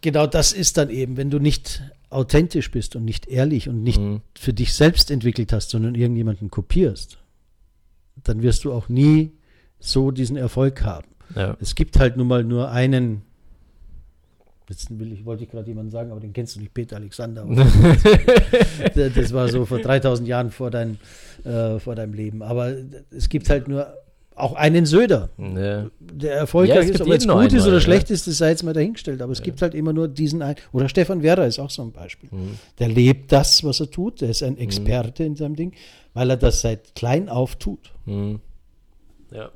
[0.00, 4.00] Genau das ist dann eben, wenn du nicht authentisch bist und nicht ehrlich und nicht
[4.00, 4.20] Mhm.
[4.36, 7.18] für dich selbst entwickelt hast, sondern irgendjemanden kopierst,
[8.24, 9.32] dann wirst du auch nie
[9.78, 11.06] so diesen Erfolg haben.
[11.34, 11.56] Ja.
[11.60, 13.22] Es gibt halt nun mal nur einen,
[14.68, 17.46] jetzt will ich, wollte ich gerade jemanden sagen, aber den kennst du nicht, Peter Alexander.
[18.94, 20.98] das das war so vor 3000 Jahren vor, dein,
[21.44, 22.42] äh, vor deinem Leben.
[22.42, 22.74] Aber
[23.10, 23.86] es gibt halt nur
[24.42, 25.86] auch einen Söder, ja.
[25.98, 27.00] der Ja, erfolgreich es ist.
[27.00, 27.80] Ob er jetzt gut nur ist einmal, oder ja.
[27.80, 29.22] schlecht ist, das sei jetzt mal dahingestellt.
[29.22, 30.56] Aber es gibt halt immer nur diesen einen.
[30.72, 32.28] Oder Stefan Werra ist auch so ein Beispiel.
[32.32, 32.58] Mhm.
[32.78, 34.20] Der lebt das, was er tut.
[34.20, 35.72] Der ist ein Experte in seinem Ding,
[36.14, 37.92] weil er das seit klein auf tut.
[38.06, 38.40] Mhm.
[39.32, 39.50] Ja.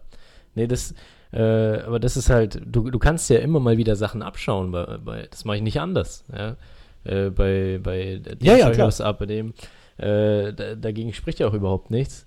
[0.54, 0.94] Nee, das,
[1.32, 4.98] äh, aber das ist halt, du, du kannst ja immer mal wieder Sachen abschauen, bei,
[5.04, 6.56] bei das mache ich nicht anders, ja.
[7.04, 8.92] Äh, bei, bei dem Ja, ja, klar.
[9.00, 9.52] ab, bei dem,
[9.98, 12.26] äh, da, dagegen spricht ja auch überhaupt nichts.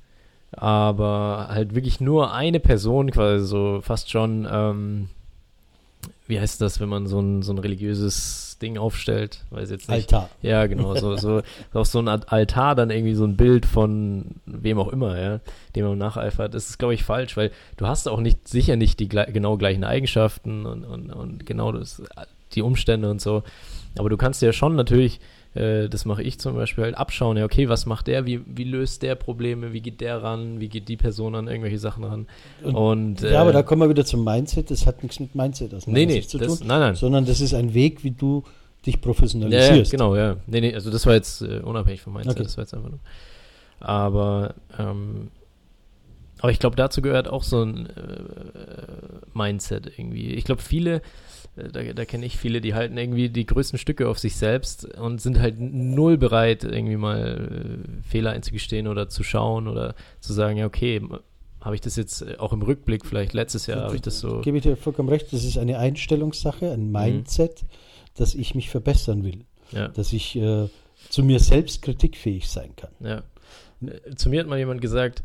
[0.51, 5.09] Aber halt wirklich nur eine Person, quasi so fast schon, ähm,
[6.27, 9.43] wie heißt das, wenn man so ein, so ein religiöses Ding aufstellt?
[9.49, 10.13] Weiß jetzt nicht.
[10.13, 10.29] Altar.
[10.41, 11.41] Ja, genau, so, so
[11.73, 15.39] auf so ein Altar dann irgendwie so ein Bild von wem auch immer, ja,
[15.75, 18.99] dem man nacheifert, das ist, glaube ich, falsch, weil du hast auch nicht, sicher nicht
[18.99, 22.01] die genau gleichen Eigenschaften und, und, und genau das,
[22.53, 23.43] die Umstände und so.
[23.97, 25.19] Aber du kannst ja schon natürlich,
[25.57, 28.63] äh, das mache ich zum Beispiel halt, abschauen, ja, okay, was macht der, wie, wie
[28.63, 32.27] löst der Probleme, wie geht der ran, wie geht die Person an irgendwelche Sachen ran.
[32.63, 34.69] Und- Und, ja, aber äh, da kommen wir wieder zum Mindset.
[34.71, 36.95] Das hat nichts mit Mindset aus nee, nee, zu das, tun, nein, nein.
[36.95, 38.43] sondern das ist ein Weg, wie du
[38.85, 39.91] dich Ja, ja, professionalisierst.
[39.91, 40.37] genau, ja.
[40.47, 42.43] Nee, nee, also das war jetzt äh, unabhängig von Mindset, Okay.
[42.43, 42.99] das war jetzt einfach nur.
[43.79, 45.29] Aber, ähm,
[46.39, 47.91] aber ich glaube, dazu gehört auch so ein äh,
[49.33, 50.33] Mindset irgendwie.
[50.33, 51.01] Ich glaube, viele,
[51.71, 55.21] da, da kenne ich viele, die halten irgendwie die größten Stücke auf sich selbst und
[55.21, 60.57] sind halt null bereit, irgendwie mal äh, Fehler einzugestehen oder zu schauen oder zu sagen,
[60.57, 61.01] ja, okay,
[61.61, 64.41] habe ich das jetzt äh, auch im Rückblick, vielleicht letztes Jahr, habe ich das so.
[64.41, 65.33] Gebe ich dir vollkommen recht.
[65.33, 66.91] Das ist eine Einstellungssache, ein Mhm.
[66.91, 67.65] Mindset,
[68.15, 69.45] dass ich mich verbessern will.
[69.71, 69.87] Ja.
[69.89, 70.69] Dass ich äh,
[71.09, 72.91] zu mir selbst kritikfähig sein kann.
[73.01, 73.23] Ja.
[73.85, 75.23] Äh, Zu mir hat mal jemand gesagt,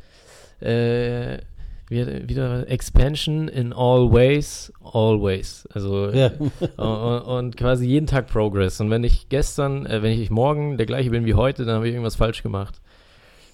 [0.60, 1.38] äh,
[1.92, 5.66] wieder Expansion in all ways, always.
[5.72, 6.30] Also Ja.
[6.76, 8.80] und, und quasi jeden Tag Progress.
[8.80, 11.88] Und wenn ich gestern, äh, wenn ich morgen der gleiche bin wie heute, dann habe
[11.88, 12.80] ich irgendwas falsch gemacht.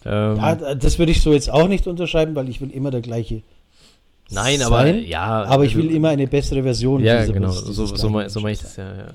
[0.04, 3.00] Ähm, ja, das würde ich so jetzt auch nicht unterschreiben, weil ich will immer der
[3.00, 3.42] gleiche
[4.30, 5.02] nein, aber sein.
[5.04, 5.44] ja.
[5.44, 8.40] aber ich also- will immer eine bessere Version Ja, dieser- genau, so, so, mein, so
[8.40, 9.06] meine ich das ja, ja.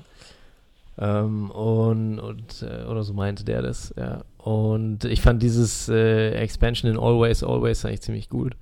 [0.96, 4.22] Ähm, und, und äh, oder so meinte der das, ja.
[4.38, 8.54] Und ich fand dieses äh, Expansion in Always, Always eigentlich ziemlich gut.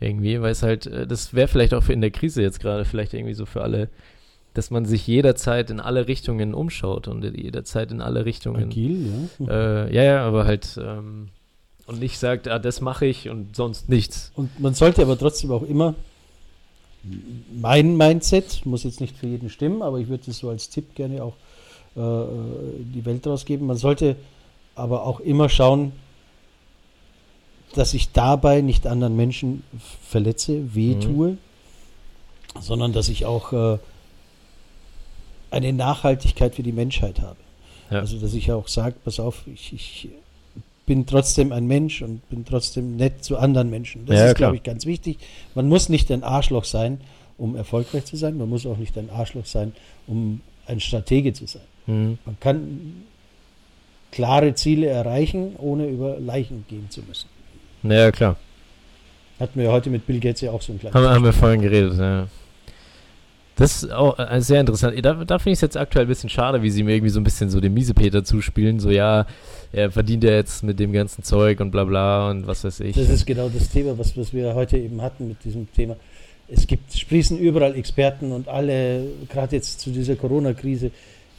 [0.00, 2.84] Irgendwie, weil es halt, äh, das wäre vielleicht auch für in der Krise jetzt gerade,
[2.84, 3.88] vielleicht irgendwie so für alle,
[4.54, 8.24] dass man sich jederzeit in alle Richtungen umschaut und jederzeit in alle.
[8.24, 8.64] Richtungen.
[8.64, 9.84] Agil, ja.
[9.86, 11.28] Äh, ja, ja, aber halt, ähm,
[11.86, 14.32] und nicht sagt, ah, das mache ich und sonst nichts.
[14.36, 15.94] Und man sollte aber trotzdem auch immer
[17.52, 20.94] mein Mindset, muss jetzt nicht für jeden stimmen, aber ich würde es so als Tipp
[20.94, 21.34] gerne auch
[21.96, 23.66] äh, in die Welt rausgeben.
[23.66, 24.16] Man sollte
[24.74, 25.92] aber auch immer schauen,
[27.74, 29.64] dass ich dabei nicht anderen Menschen
[30.08, 31.36] verletze, wehtue,
[32.60, 33.78] sondern dass ich auch äh,
[35.50, 37.36] eine Nachhaltigkeit für die Menschheit habe.
[37.90, 38.00] Ja.
[38.00, 40.08] Also dass ich auch sage, pass auf, ich, ich
[40.86, 44.06] bin trotzdem ein Mensch und bin trotzdem nett zu anderen Menschen.
[44.06, 45.18] Das Ja, ist, glaube ich, ganz wichtig.
[45.54, 47.00] Man muss nicht ein Arschloch sein,
[47.38, 48.36] um erfolgreich zu sein.
[48.36, 49.72] Man muss auch nicht ein Arschloch sein,
[50.06, 51.62] um ein Stratege zu sein.
[51.86, 52.18] Mhm.
[52.24, 53.04] Man kann
[54.10, 57.28] klare Ziele erreichen, ohne über Leichen gehen zu müssen.
[57.84, 58.36] Ja, klar.
[59.38, 61.60] Hatten wir heute mit Bill Gates ja auch so ein kleines Haben, haben wir vorhin
[61.60, 62.28] geredet, ja.
[63.56, 64.96] Das ist auch äh, sehr interessant.
[65.04, 67.20] Da, da finde ich es jetzt aktuell ein bisschen schade, wie sie mir irgendwie so
[67.20, 68.80] ein bisschen so den Miesepeter zuspielen.
[68.80, 69.26] So, ja,
[69.72, 72.96] er verdient ja jetzt mit dem ganzen Zeug und bla bla und was weiß ich.
[72.96, 75.96] Das ist genau das Thema, was, was wir heute eben hatten mit diesem Thema.
[76.48, 80.90] Es gibt, sprießen überall Experten und alle, gerade jetzt zu dieser Corona-Krise,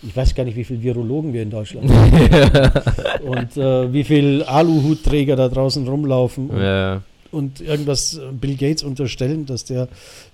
[0.02, 2.72] ich weiß gar nicht, wie viele Virologen wir in Deutschland haben
[3.24, 8.84] und äh, wie viele Aluhutträger da draußen rumlaufen und, ja, und irgendwas äh, Bill Gates
[8.84, 9.88] unterstellen, dass der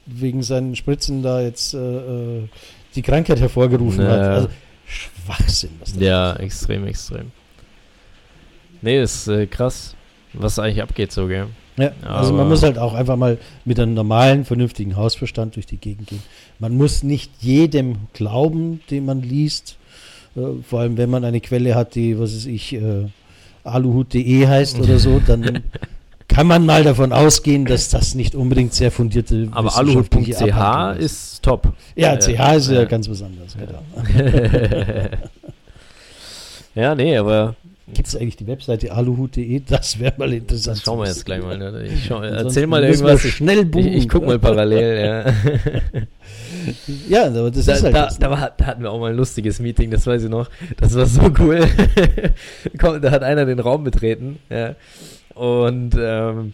[0.06, 2.47] wegen seinen Spritzen da jetzt äh, äh,
[2.95, 4.19] die Krankheit hervorgerufen hat.
[4.19, 4.34] Ja.
[4.34, 4.50] Also
[4.86, 6.45] Schwachsinn, was da ja, passiert.
[6.45, 7.32] extrem, extrem.
[8.82, 9.95] Nee, ist äh, krass,
[10.34, 11.47] was eigentlich abgeht so, gell?
[11.82, 15.78] Ja, also man muss halt auch einfach mal mit einem normalen, vernünftigen Hausverstand durch die
[15.78, 16.22] Gegend gehen.
[16.60, 19.78] Man muss nicht jedem glauben, den man liest.
[20.36, 23.06] Äh, vor allem, wenn man eine Quelle hat, die, was weiß ich, äh,
[23.63, 25.63] aluhut.de heißt oder so, dann
[26.28, 31.74] kann man mal davon ausgehen, dass das nicht unbedingt sehr fundierte Aber aluhut.ch ist top.
[31.96, 32.86] Ja, Äh, CH ist ja, ja.
[32.86, 33.58] ganz was anderes.
[33.58, 33.84] Genau.
[36.76, 37.56] ja, nee, aber
[37.93, 39.62] Gibt es eigentlich die Webseite aluhut.de?
[39.67, 40.77] Das wäre mal interessant.
[40.77, 41.58] das schauen wir jetzt gleich mal.
[41.58, 41.84] Ne?
[41.84, 43.25] Ich schau, erzähl mal irgendwas.
[43.25, 43.93] Ich, Schnell ich, buchen.
[43.93, 45.34] ich guck mal parallel, ja.
[47.10, 49.17] Ja, aber das Da, ist halt da, da, war, da hatten wir auch mal ein
[49.17, 50.49] lustiges Meeting, das weiß ich noch.
[50.77, 51.67] Das war so cool.
[53.01, 54.75] Da hat einer den Raum betreten, ja.
[55.34, 56.54] Und ähm,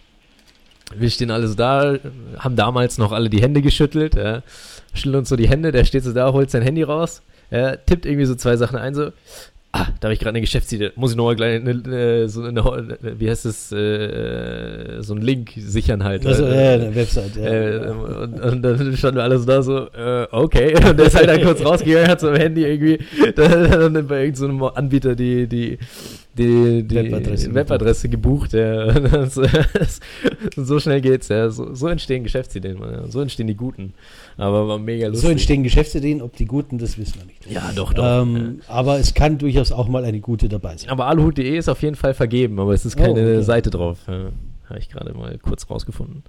[0.96, 1.98] wir stehen alle so da,
[2.40, 4.44] haben damals noch alle die Hände geschüttelt, ja.
[4.94, 7.22] Schütteln uns so die Hände, der steht so da, holt sein Handy raus,
[7.52, 9.12] ja, tippt irgendwie so zwei Sachen ein, so.
[9.74, 10.92] Ah, da habe ich gerade eine Geschäftsidee.
[10.96, 12.64] Muss ich nochmal gleich eine, eine, so eine,
[13.02, 16.26] wie heißt es, äh, so einen Link sichern halt.
[16.26, 17.44] Also, Äh, ja, eine Website, ja.
[17.46, 20.74] äh, und, und dann standen wir alle so da so, äh, okay.
[20.90, 23.00] Und der ist halt dann kurz rausgegangen, hat so am Handy irgendwie
[23.36, 25.78] dann, dann bei irgendeinem Anbieter die, die,
[26.38, 28.54] die, die Webadresse Webadresse, gebucht.
[28.54, 28.86] Ja.
[28.96, 30.00] Und das, das,
[30.56, 31.50] so schnell geht's, ja.
[31.50, 33.08] So, so entstehen Geschäftsideen, man, ja.
[33.08, 33.94] So entstehen die guten.
[34.38, 35.26] Aber war mega lustig.
[35.26, 37.50] so entstehen Geschäftsideen, ob die guten, das wissen wir nicht.
[37.50, 38.24] Ja, doch, doch.
[38.24, 40.78] Ähm, Aber es kann durchaus auch mal eine gute dabei ja.
[40.78, 40.90] sein.
[40.90, 43.42] Aber aluhut.de ist auf jeden Fall vergeben, aber es ist Oh, keine okay.
[43.44, 44.00] Seite drauf.
[44.08, 44.30] Ja.
[44.70, 46.24] Habe ich gerade mal kurz rausgefunden.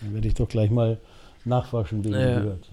[0.00, 0.98] Dann werde ich doch gleich mal
[1.44, 2.40] nachforschen, wie Ja.
[2.40, 2.68] gehört.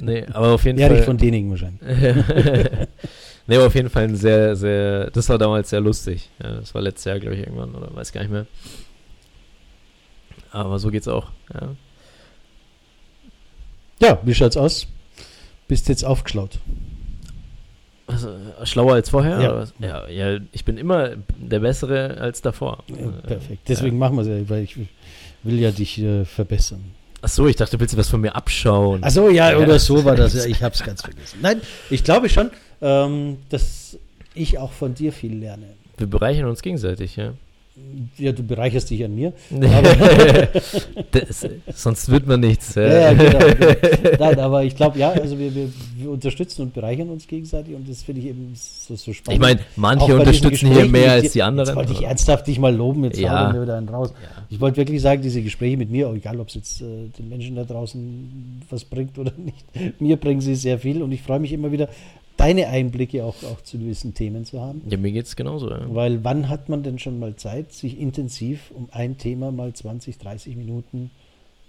[0.00, 1.02] Nee, aber auf jeden Fall.
[1.02, 1.80] von Deningen wahrscheinlich.
[3.46, 6.30] ne, aber auf jeden Fall ein sehr, sehr, das war damals sehr lustig.
[6.42, 8.46] Ja, das war letztes Jahr, glaube ich, irgendwann, oder weiß gar nicht mehr.
[10.50, 11.30] Aber so geht's auch.
[11.52, 11.68] Ja.
[14.00, 14.86] Ja, wie schaut's aus?
[15.68, 16.58] Bist jetzt aufgeschlaut.
[18.06, 19.40] Also, äh, schlauer als vorher?
[19.40, 19.64] Ja.
[19.78, 22.84] Ja, ja, ich bin immer der Bessere als davor.
[22.88, 23.62] Ja, Äh, perfekt.
[23.68, 24.76] Deswegen machen wir es ja, weil ich
[25.42, 26.84] will ja dich äh, verbessern.
[27.22, 29.00] Ach so, ich dachte, du willst was von mir abschauen.
[29.02, 29.56] Ach so, ja, Ja.
[29.56, 30.34] oder so war das.
[30.34, 31.38] Ja, ich habe es ganz vergessen.
[31.40, 32.50] Nein, ich glaube schon,
[32.84, 33.98] ähm, dass
[34.34, 35.66] ich auch von dir viel lerne.
[35.96, 37.32] Wir bereichern uns gegenseitig, ja.
[38.18, 39.32] Ja, du bereicherst dich an mir.
[41.10, 42.76] das, sonst wird man nichts.
[42.76, 44.16] Ja, ja, genau, genau.
[44.20, 47.88] Nein, aber ich glaube, ja, also wir, wir, wir unterstützen und bereichern uns gegenseitig und
[47.88, 49.42] das finde ich eben so, so spannend.
[49.42, 51.66] Ich meine, manche unterstützen hier mehr als die anderen.
[51.66, 53.46] Jetzt wollte ich ernsthaft dich mal loben, jetzt Ja.
[53.46, 54.12] hauen wir wieder einen raus.
[54.22, 54.44] Ja.
[54.50, 56.84] Ich wollte wirklich sagen, diese Gespräche mit mir, auch egal ob es jetzt äh,
[57.18, 61.22] den Menschen da draußen was bringt oder nicht, mir bringen sie sehr viel und ich
[61.22, 61.88] freue mich immer wieder,
[62.36, 64.82] deine Einblicke auch, auch zu gewissen Themen zu haben.
[64.88, 65.70] Ja, mir geht's genauso.
[65.70, 65.82] Ja.
[65.88, 70.18] Weil wann hat man denn schon mal Zeit, sich intensiv um ein Thema mal 20,
[70.18, 71.10] 30 Minuten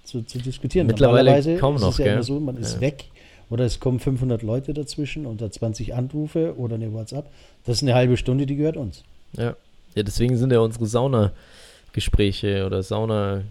[0.03, 0.87] zu, zu diskutieren?
[0.87, 2.13] Mittlerweile kaum ist noch, es ja gell?
[2.15, 2.81] immer so, man ist Ja.
[2.81, 3.05] weg
[3.49, 7.25] oder es kommen 500 Leute dazwischen oder 20 Anrufe oder eine WhatsApp.
[7.65, 9.03] Das ist eine halbe Stunde, die gehört uns.
[9.37, 9.55] Ja.
[9.95, 13.41] ja, deswegen sind ja unsere Sauna-Gespräche oder Sauna äh,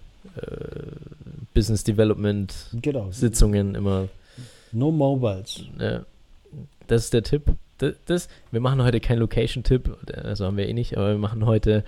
[1.55, 3.09] Business Development Genau.
[3.12, 4.09] Sitzungen immer.
[4.72, 5.62] No Mobiles.
[5.79, 6.05] Ja.
[6.87, 7.42] Das ist der Tipp.
[7.79, 11.44] Das, das, wir machen heute keinen Location-Tipp, also haben wir eh nicht, aber wir machen
[11.44, 11.83] heute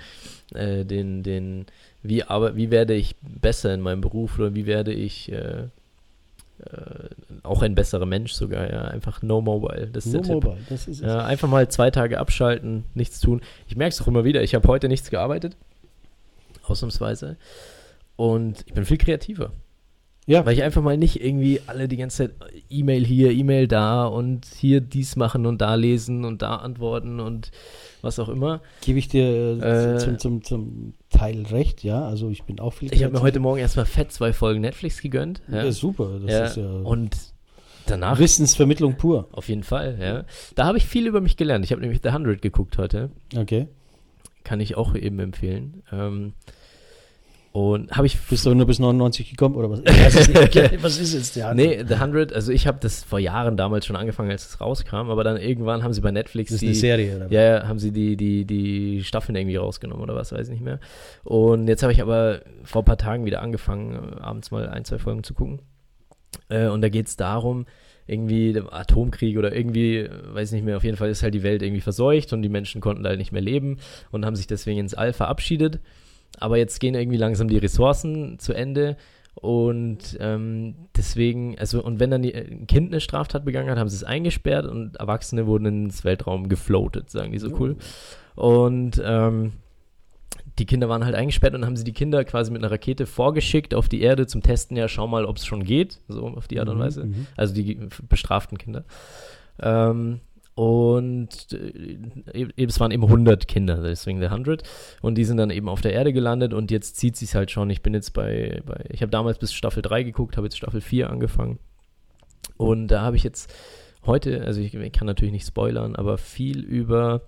[0.53, 1.67] äh, den, den,
[2.03, 5.69] wie, aber, wie werde ich besser in meinem Beruf oder wie werde ich äh,
[6.59, 7.09] äh,
[7.43, 8.83] auch ein besserer Mensch sogar, ja.
[8.83, 9.89] Einfach no mobile.
[9.93, 10.45] Das ist No der Tipp.
[10.45, 11.07] Mobile, das ist es.
[11.07, 13.43] Ja, einfach mal zwei Tage abschalten, nichts tun.
[13.69, 14.43] Ich merke es auch immer wieder.
[14.43, 15.57] Ich habe heute nichts gearbeitet.
[16.65, 17.37] Ausnahmsweise.
[18.17, 19.53] Und ich bin viel kreativer.
[20.29, 22.35] Ja, Weil ich einfach mal nicht irgendwie alle die ganze Zeit
[22.69, 27.53] E-Mail hier, E-Mail da und hier dies machen und da lesen und da antworten und
[28.03, 28.61] was auch immer.
[28.81, 32.05] gebe ich dir äh, Äh, zum, zum, zum Teil recht, ja.
[32.05, 35.01] Also ich bin auch viel Ich habe mir heute Morgen erstmal fett zwei Folgen Netflix
[35.01, 35.43] gegönnt.
[35.49, 35.65] Ja.
[35.65, 36.19] Ja, super.
[36.21, 37.17] Das Ja, ist ja Und
[37.87, 39.29] danach Wissensvermittlung pur.
[39.31, 40.25] auf jeden Fall, ja.
[40.57, 41.65] Da habe ich viel über mich gelernt.
[41.65, 43.11] Ich habe nämlich The 100 geguckt heute.
[43.37, 43.69] Okay.
[44.43, 45.83] Kann ich auch eben empfehlen.
[45.93, 46.33] Ähm,
[47.57, 49.81] und habe ich Bist du nur bis 99 gekommen oder was?
[50.29, 50.39] Nicht.
[50.39, 53.87] Okay, was ist jetzt der Nee, The 100, also ich habe das vor Jahren damals
[53.87, 56.67] schon angefangen, als es rauskam, aber dann irgendwann haben sie bei Netflix Das ist die,
[56.67, 57.33] eine Serie, oder?
[57.33, 60.65] ja, ja, haben sie die, die, die Staffeln irgendwie rausgenommen oder was, weiß ich nicht
[60.65, 60.81] mehr.
[61.25, 64.99] Und jetzt habe ich aber vor ein paar Tagen wieder angefangen, abends mal ein, zwei
[64.99, 65.63] Folgen zu gucken.
[66.51, 67.65] Äh, und da geht es darum,
[68.07, 71.63] irgendwie der Atomkrieg oder irgendwie, weiß nicht mehr, auf jeden Fall ist halt die Welt
[71.63, 73.79] irgendwie verseucht und die Menschen konnten da halt nicht mehr leben
[74.11, 75.81] und haben sich deswegen ins All verabschiedet.
[76.39, 78.97] Aber jetzt gehen irgendwie langsam die Ressourcen zu Ende
[79.35, 83.79] und ähm, deswegen, also und wenn dann die, äh, ein Kind eine Straftat begangen hat,
[83.79, 87.77] haben sie es eingesperrt und Erwachsene wurden ins Weltraum gefloatet, sagen die so cool.
[88.35, 89.53] Und ähm,
[90.59, 93.75] die Kinder waren halt eingesperrt und haben sie die Kinder quasi mit einer Rakete vorgeschickt
[93.75, 96.59] auf die Erde zum Testen, ja, schau mal, ob es schon geht, so auf die
[96.59, 97.05] Art und Mhm, Weise.
[97.05, 97.27] mhm.
[97.37, 98.85] Also die bestraften Kinder.
[99.61, 100.21] Ähm,
[100.57, 101.99] und äh,
[102.33, 104.63] eben, es waren eben 100 Kinder, deswegen der 100.
[105.03, 107.69] Und die sind dann eben auf der Erde gelandet und jetzt zieht sich halt schon.
[107.69, 110.81] Ich bin jetzt bei, bei ich habe damals bis Staffel 3 geguckt, habe jetzt Staffel
[110.81, 111.59] 4 angefangen.
[112.57, 113.53] Und da habe ich jetzt
[114.07, 117.21] heute, also ich, ich kann natürlich nicht spoilern, aber viel über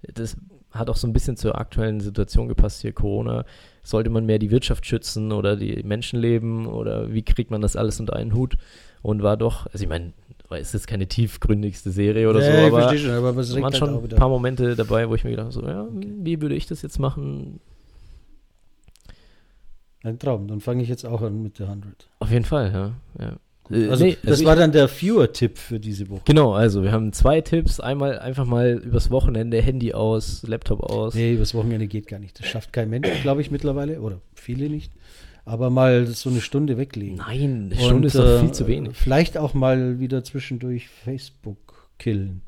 [0.00, 0.38] das
[0.72, 3.44] hat auch so ein bisschen zur aktuellen Situation gepasst hier, Corona.
[3.82, 7.98] Sollte man mehr die Wirtschaft schützen oder die Menschenleben oder wie kriegt man das alles
[7.98, 8.56] unter einen Hut?
[9.02, 10.12] Und war doch, also ich meine,
[10.50, 14.02] ist jetzt keine tiefgründigste Serie oder Ja, so, aber verstehe schon, aber es waren schon
[14.02, 16.82] ein paar Momente dabei, wo ich mir gedacht habe, so, ja, wie würde ich das
[16.82, 17.60] jetzt machen?
[20.02, 20.48] Ein Traum.
[20.48, 22.08] Dann fange ich jetzt auch an mit der 100.
[22.20, 23.24] Auf jeden Fall, ja.
[23.24, 23.36] ja.
[23.70, 26.22] Äh, Also, nee, das also war dann der Viewer-Tipp für diese Woche.
[26.24, 27.80] Genau, also wir haben zwei Tipps.
[27.80, 31.14] Einmal einfach mal übers Wochenende Handy aus, Laptop aus.
[31.14, 32.38] Nee, übers Wochenende geht gar nicht.
[32.38, 34.00] Das schafft kein Mensch, glaube ich, mittlerweile.
[34.00, 34.92] Oder viele nicht.
[35.44, 37.16] Aber mal so eine Stunde weglegen.
[37.16, 38.96] Nein, eine Stunde ist doch äh, viel zu wenig.
[38.96, 42.42] Vielleicht auch mal wieder zwischendurch Facebook killen.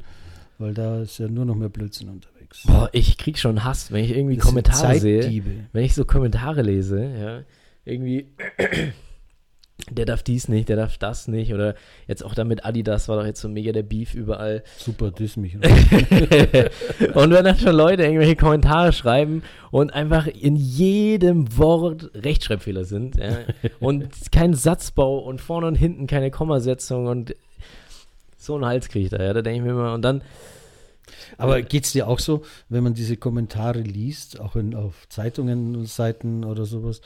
[0.58, 2.62] Weil da ist ja nur noch mehr Blödsinn unterwegs.
[2.66, 5.42] Boah, ich krieg schon Hass, wenn ich irgendwie Das Kommentare sehe.
[5.72, 7.42] Wenn ich so Kommentare lese, ja,
[7.84, 8.26] irgendwie,
[9.90, 11.52] der darf dies nicht, der darf das nicht.
[11.52, 11.74] Oder
[12.06, 14.62] jetzt auch da mit Adidas war doch jetzt so mega der Beef überall.
[14.78, 15.54] Super, diss mich.
[17.14, 23.16] und wenn dann schon Leute irgendwelche Kommentare schreiben und einfach in jedem Wort Rechtschreibfehler sind,
[23.16, 23.38] ja,
[23.80, 27.34] und kein Satzbau und vorne und hinten keine Kommasetzung und
[28.36, 30.22] so einen Hals kriege ich da, ja, da denke ich mir immer, und dann,
[31.38, 35.84] Aber geht es dir auch so, wenn man diese Kommentare liest, auch in, auf Zeitungen,
[35.86, 37.00] Seiten oder sowas,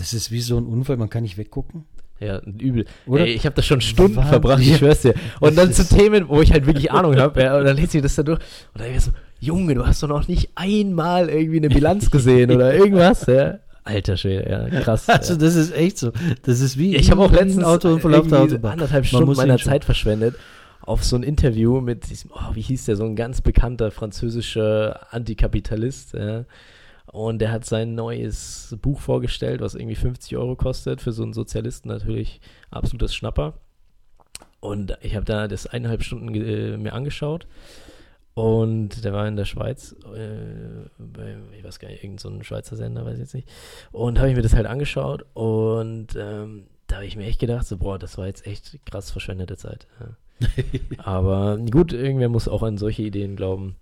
[0.00, 1.84] das ist wie so ein Unfall, man kann nicht weggucken?
[2.18, 2.84] Ja, übel.
[3.06, 3.24] Oder?
[3.24, 4.30] Ey, ich habe da schon Stunden Wahnsinn.
[4.30, 5.14] verbracht, ich schwör's dir.
[5.40, 7.98] Und Das dann zu Themen, wo ich halt wirklich Ahnung habe, ja, und dann lese
[7.98, 8.40] ich das da durch.
[8.74, 12.50] Und dann ich so, Junge, du hast doch noch nicht einmal irgendwie eine Bilanz gesehen
[12.50, 13.58] oder irgendwas, ja.
[13.84, 15.08] Alter Schwede, ja, krass.
[15.08, 16.12] Also das ist echt so.
[16.42, 18.72] Das ist wie Ich habe auch letztens Autounfall auf der irgendwie Autobahn.
[18.72, 19.56] anderthalb Stunden meiner.
[19.56, 20.34] Zeit verschwendet
[20.82, 25.12] auf so ein Interview mit diesem, oh, wie hieß der, so ein ganz bekannter französischer
[25.12, 26.44] Antikapitalist, ja.
[27.12, 31.00] Und der hat sein neues Buch vorgestellt, was irgendwie 50 Euro kostet.
[31.00, 32.40] Für so einen Sozialisten natürlich
[32.70, 33.54] absolutes Schnapper.
[34.60, 37.46] Und ich habe da das eineinhalb Stunden äh, mir angeschaut.
[38.34, 42.44] Und der war in der Schweiz, äh, bei, ich weiß gar nicht, irgendein so ein
[42.44, 43.48] Schweizer Sender, weiß ich jetzt nicht.
[43.90, 47.66] Und habe ich mir das halt angeschaut und ähm, da habe ich mir echt gedacht,
[47.66, 49.86] so, boah, das war jetzt echt krass verschwendete Zeit.
[50.00, 50.48] Ja.
[51.04, 53.76] Aber gut, irgendwer muss auch an solche Ideen glauben.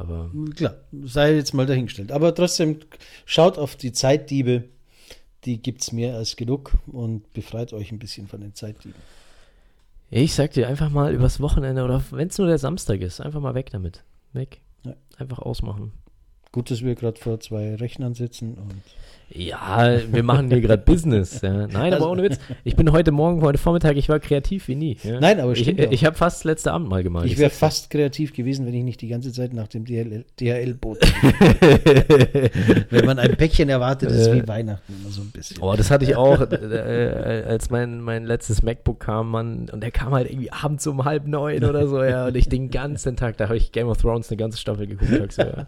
[0.00, 2.10] Aber Klar, sei jetzt mal dahingestellt.
[2.10, 2.78] Aber trotzdem,
[3.26, 4.64] schaut auf die Zeitdiebe.
[5.44, 9.00] Die gibt es mehr als genug und befreit euch ein bisschen von den Zeitdieben.
[10.10, 13.40] ich sag dir einfach mal übers Wochenende oder wenn es nur der Samstag ist, einfach
[13.40, 14.02] mal weg damit.
[14.32, 14.60] Weg.
[14.84, 14.94] Ja.
[15.18, 15.92] Einfach ausmachen.
[16.52, 18.74] Gut, dass wir gerade vor zwei Rechnern sitzen und
[19.32, 21.40] Ja, wir machen hier gerade Business.
[21.42, 21.68] Ja.
[21.68, 22.40] Nein, aber Also- ohne Witz.
[22.64, 24.96] Ich bin heute Morgen, heute Vormittag, ich war kreativ wie nie.
[25.04, 25.20] Ja.
[25.20, 25.92] Nein, aber ich, stimmt auch.
[25.92, 27.26] ich habe fast das letzte Abend mal gemalt.
[27.26, 30.98] ich wäre fast kreativ gewesen, wenn ich nicht die ganze Zeit nach dem DHL, DHL-Boot.
[32.90, 35.58] wenn man ein Päckchen erwartet, ist wie Weihnachten immer so ein bisschen.
[35.62, 39.80] Oh, das hatte ich auch, äh, äh, als mein, mein letztes MacBook kam, Mann, und
[39.80, 43.14] der kam halt irgendwie abends um halb neun oder so, ja, und ich den ganzen
[43.14, 45.66] Tag, da habe ich Game of Thrones eine ganze Staffel geguckt, so, ja.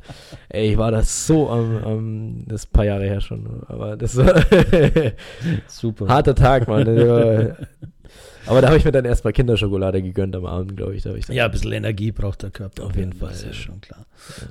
[0.48, 3.96] Ey, ich war das so am, am, das ist ein paar Jahre her schon, aber
[3.96, 4.44] das war
[5.66, 6.08] Super.
[6.08, 6.84] harter Tag, Mann.
[6.84, 7.56] Das
[8.46, 11.02] Aber da habe ich mir dann erstmal Kinderschokolade gegönnt am Abend, glaube ich.
[11.04, 12.84] Da ich Ja, ein bisschen Energie braucht der Körper.
[12.86, 13.52] Auf jeden Das Fall, ist ja.
[13.52, 14.04] schon klar.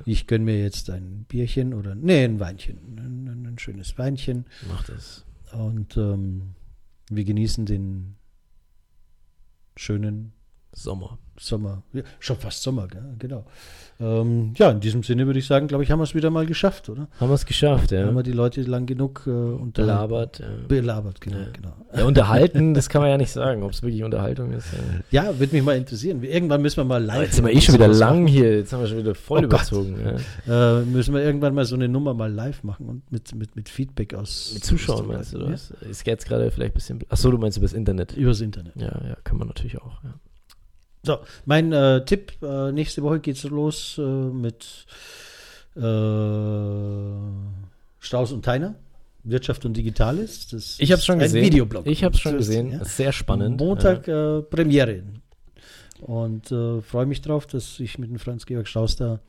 [0.06, 2.78] Ich gönne mir jetzt ein Bierchen oder, nee, ein Weinchen.
[2.96, 4.46] Ein, ein, ein schönes Weinchen.
[4.68, 5.26] Mach das.
[5.52, 6.54] Und ähm,
[7.10, 8.16] wir genießen den
[9.76, 10.32] schönen
[10.74, 11.18] Sommer.
[11.38, 11.82] Sommer.
[11.92, 13.02] Ja, schon fast Sommer, gell?
[13.18, 13.44] genau.
[14.00, 16.46] Ähm, ja, in diesem Sinne würde ich sagen, glaube ich, haben wir es wieder mal
[16.46, 17.08] geschafft, oder?
[17.20, 18.06] Haben wir es geschafft, ja.
[18.06, 19.30] Haben wir die Leute lang genug äh,
[19.72, 20.38] Belabert.
[20.40, 20.46] Ja.
[20.66, 21.46] belabert, genau, Ja.
[21.52, 21.72] genau.
[21.94, 24.66] ja, unterhalten, das kann man ja nicht sagen, ob es wirklich Unterhaltung ist.
[25.10, 25.38] Ja.
[25.38, 26.22] Würde mich mal interessieren.
[26.22, 27.16] Irgendwann müssen wir mal live.
[27.16, 29.40] Aber jetzt sind wir eh schon wieder lang hier, jetzt haben wir schon wieder voll
[29.40, 29.96] Oh überzogen.
[30.48, 33.68] Äh, müssen wir irgendwann mal so eine Nummer mal live machen und mit, mit, mit
[33.68, 34.52] Feedback aus.
[34.54, 35.70] Mit Zuschauern meinst du das?
[35.88, 36.98] Ist jetzt gerade vielleicht ein bisschen.
[37.08, 38.16] Achso, du meinst übers Internet.
[38.16, 38.74] Übers Internet.
[38.76, 40.02] Ja, ja, kann man natürlich auch.
[40.02, 40.14] Ja.
[41.04, 44.86] So, mein äh, Tipp, äh, nächste Woche geht's los äh, mit
[45.74, 45.80] äh,
[47.98, 48.76] Strauß und Teiner,
[49.24, 50.46] Wirtschaft und Digitales.
[50.48, 51.44] Das Ich habe es schon gesehen.
[51.44, 51.86] Videoblog.
[51.88, 52.70] Ich habe es schon gesehen.
[52.70, 52.84] ja.
[52.84, 53.58] Sehr spannend.
[53.58, 55.02] Montag äh, Premiere.
[56.00, 59.20] Und äh, freue mich drauf, dass ich mit dem Franz-Georg Strauß da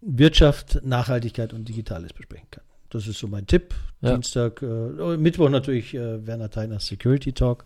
[0.00, 2.64] Wirtschaft, Nachhaltigkeit und Digitales besprechen kann.
[2.90, 3.74] Das ist so mein Tipp.
[4.02, 4.12] Ja.
[4.14, 7.64] Dienstag, Mittwoch natürlich Werner Theiner Security Talk.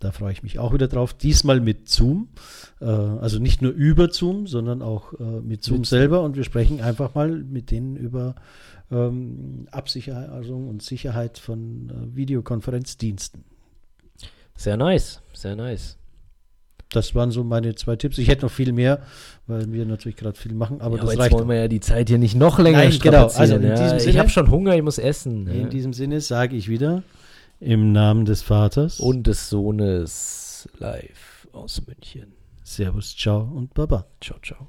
[0.00, 1.12] Da freue ich mich auch wieder drauf.
[1.12, 2.28] Diesmal mit Zoom.
[2.80, 6.22] Äh, also nicht nur über Zoom, sondern auch äh, mit Zoom Mit- selber.
[6.22, 8.36] Und wir sprechen einfach mal mit denen über
[8.92, 13.44] ähm, Absicherung und Sicherheit von äh, Videokonferenzdiensten.
[14.56, 15.20] Sehr nice.
[15.32, 15.96] Sehr nice.
[16.90, 18.16] Das waren so meine zwei Tipps.
[18.18, 19.02] Ich hätte noch viel mehr,
[19.46, 21.32] weil wir natürlich gerade viel machen, aber ja, das aber jetzt reicht.
[21.34, 23.26] wollen wir ja die Zeit hier nicht noch länger Nein, genau.
[23.26, 23.96] Also ja.
[23.98, 25.46] Ich habe schon Hunger, ich muss essen.
[25.48, 25.68] In ja.
[25.68, 27.02] diesem Sinne sage ich wieder
[27.60, 32.34] im Namen des Vaters Und des Sohnes live aus München.
[32.62, 34.06] Servus, ciao und baba.
[34.20, 34.68] Ciao, ciao.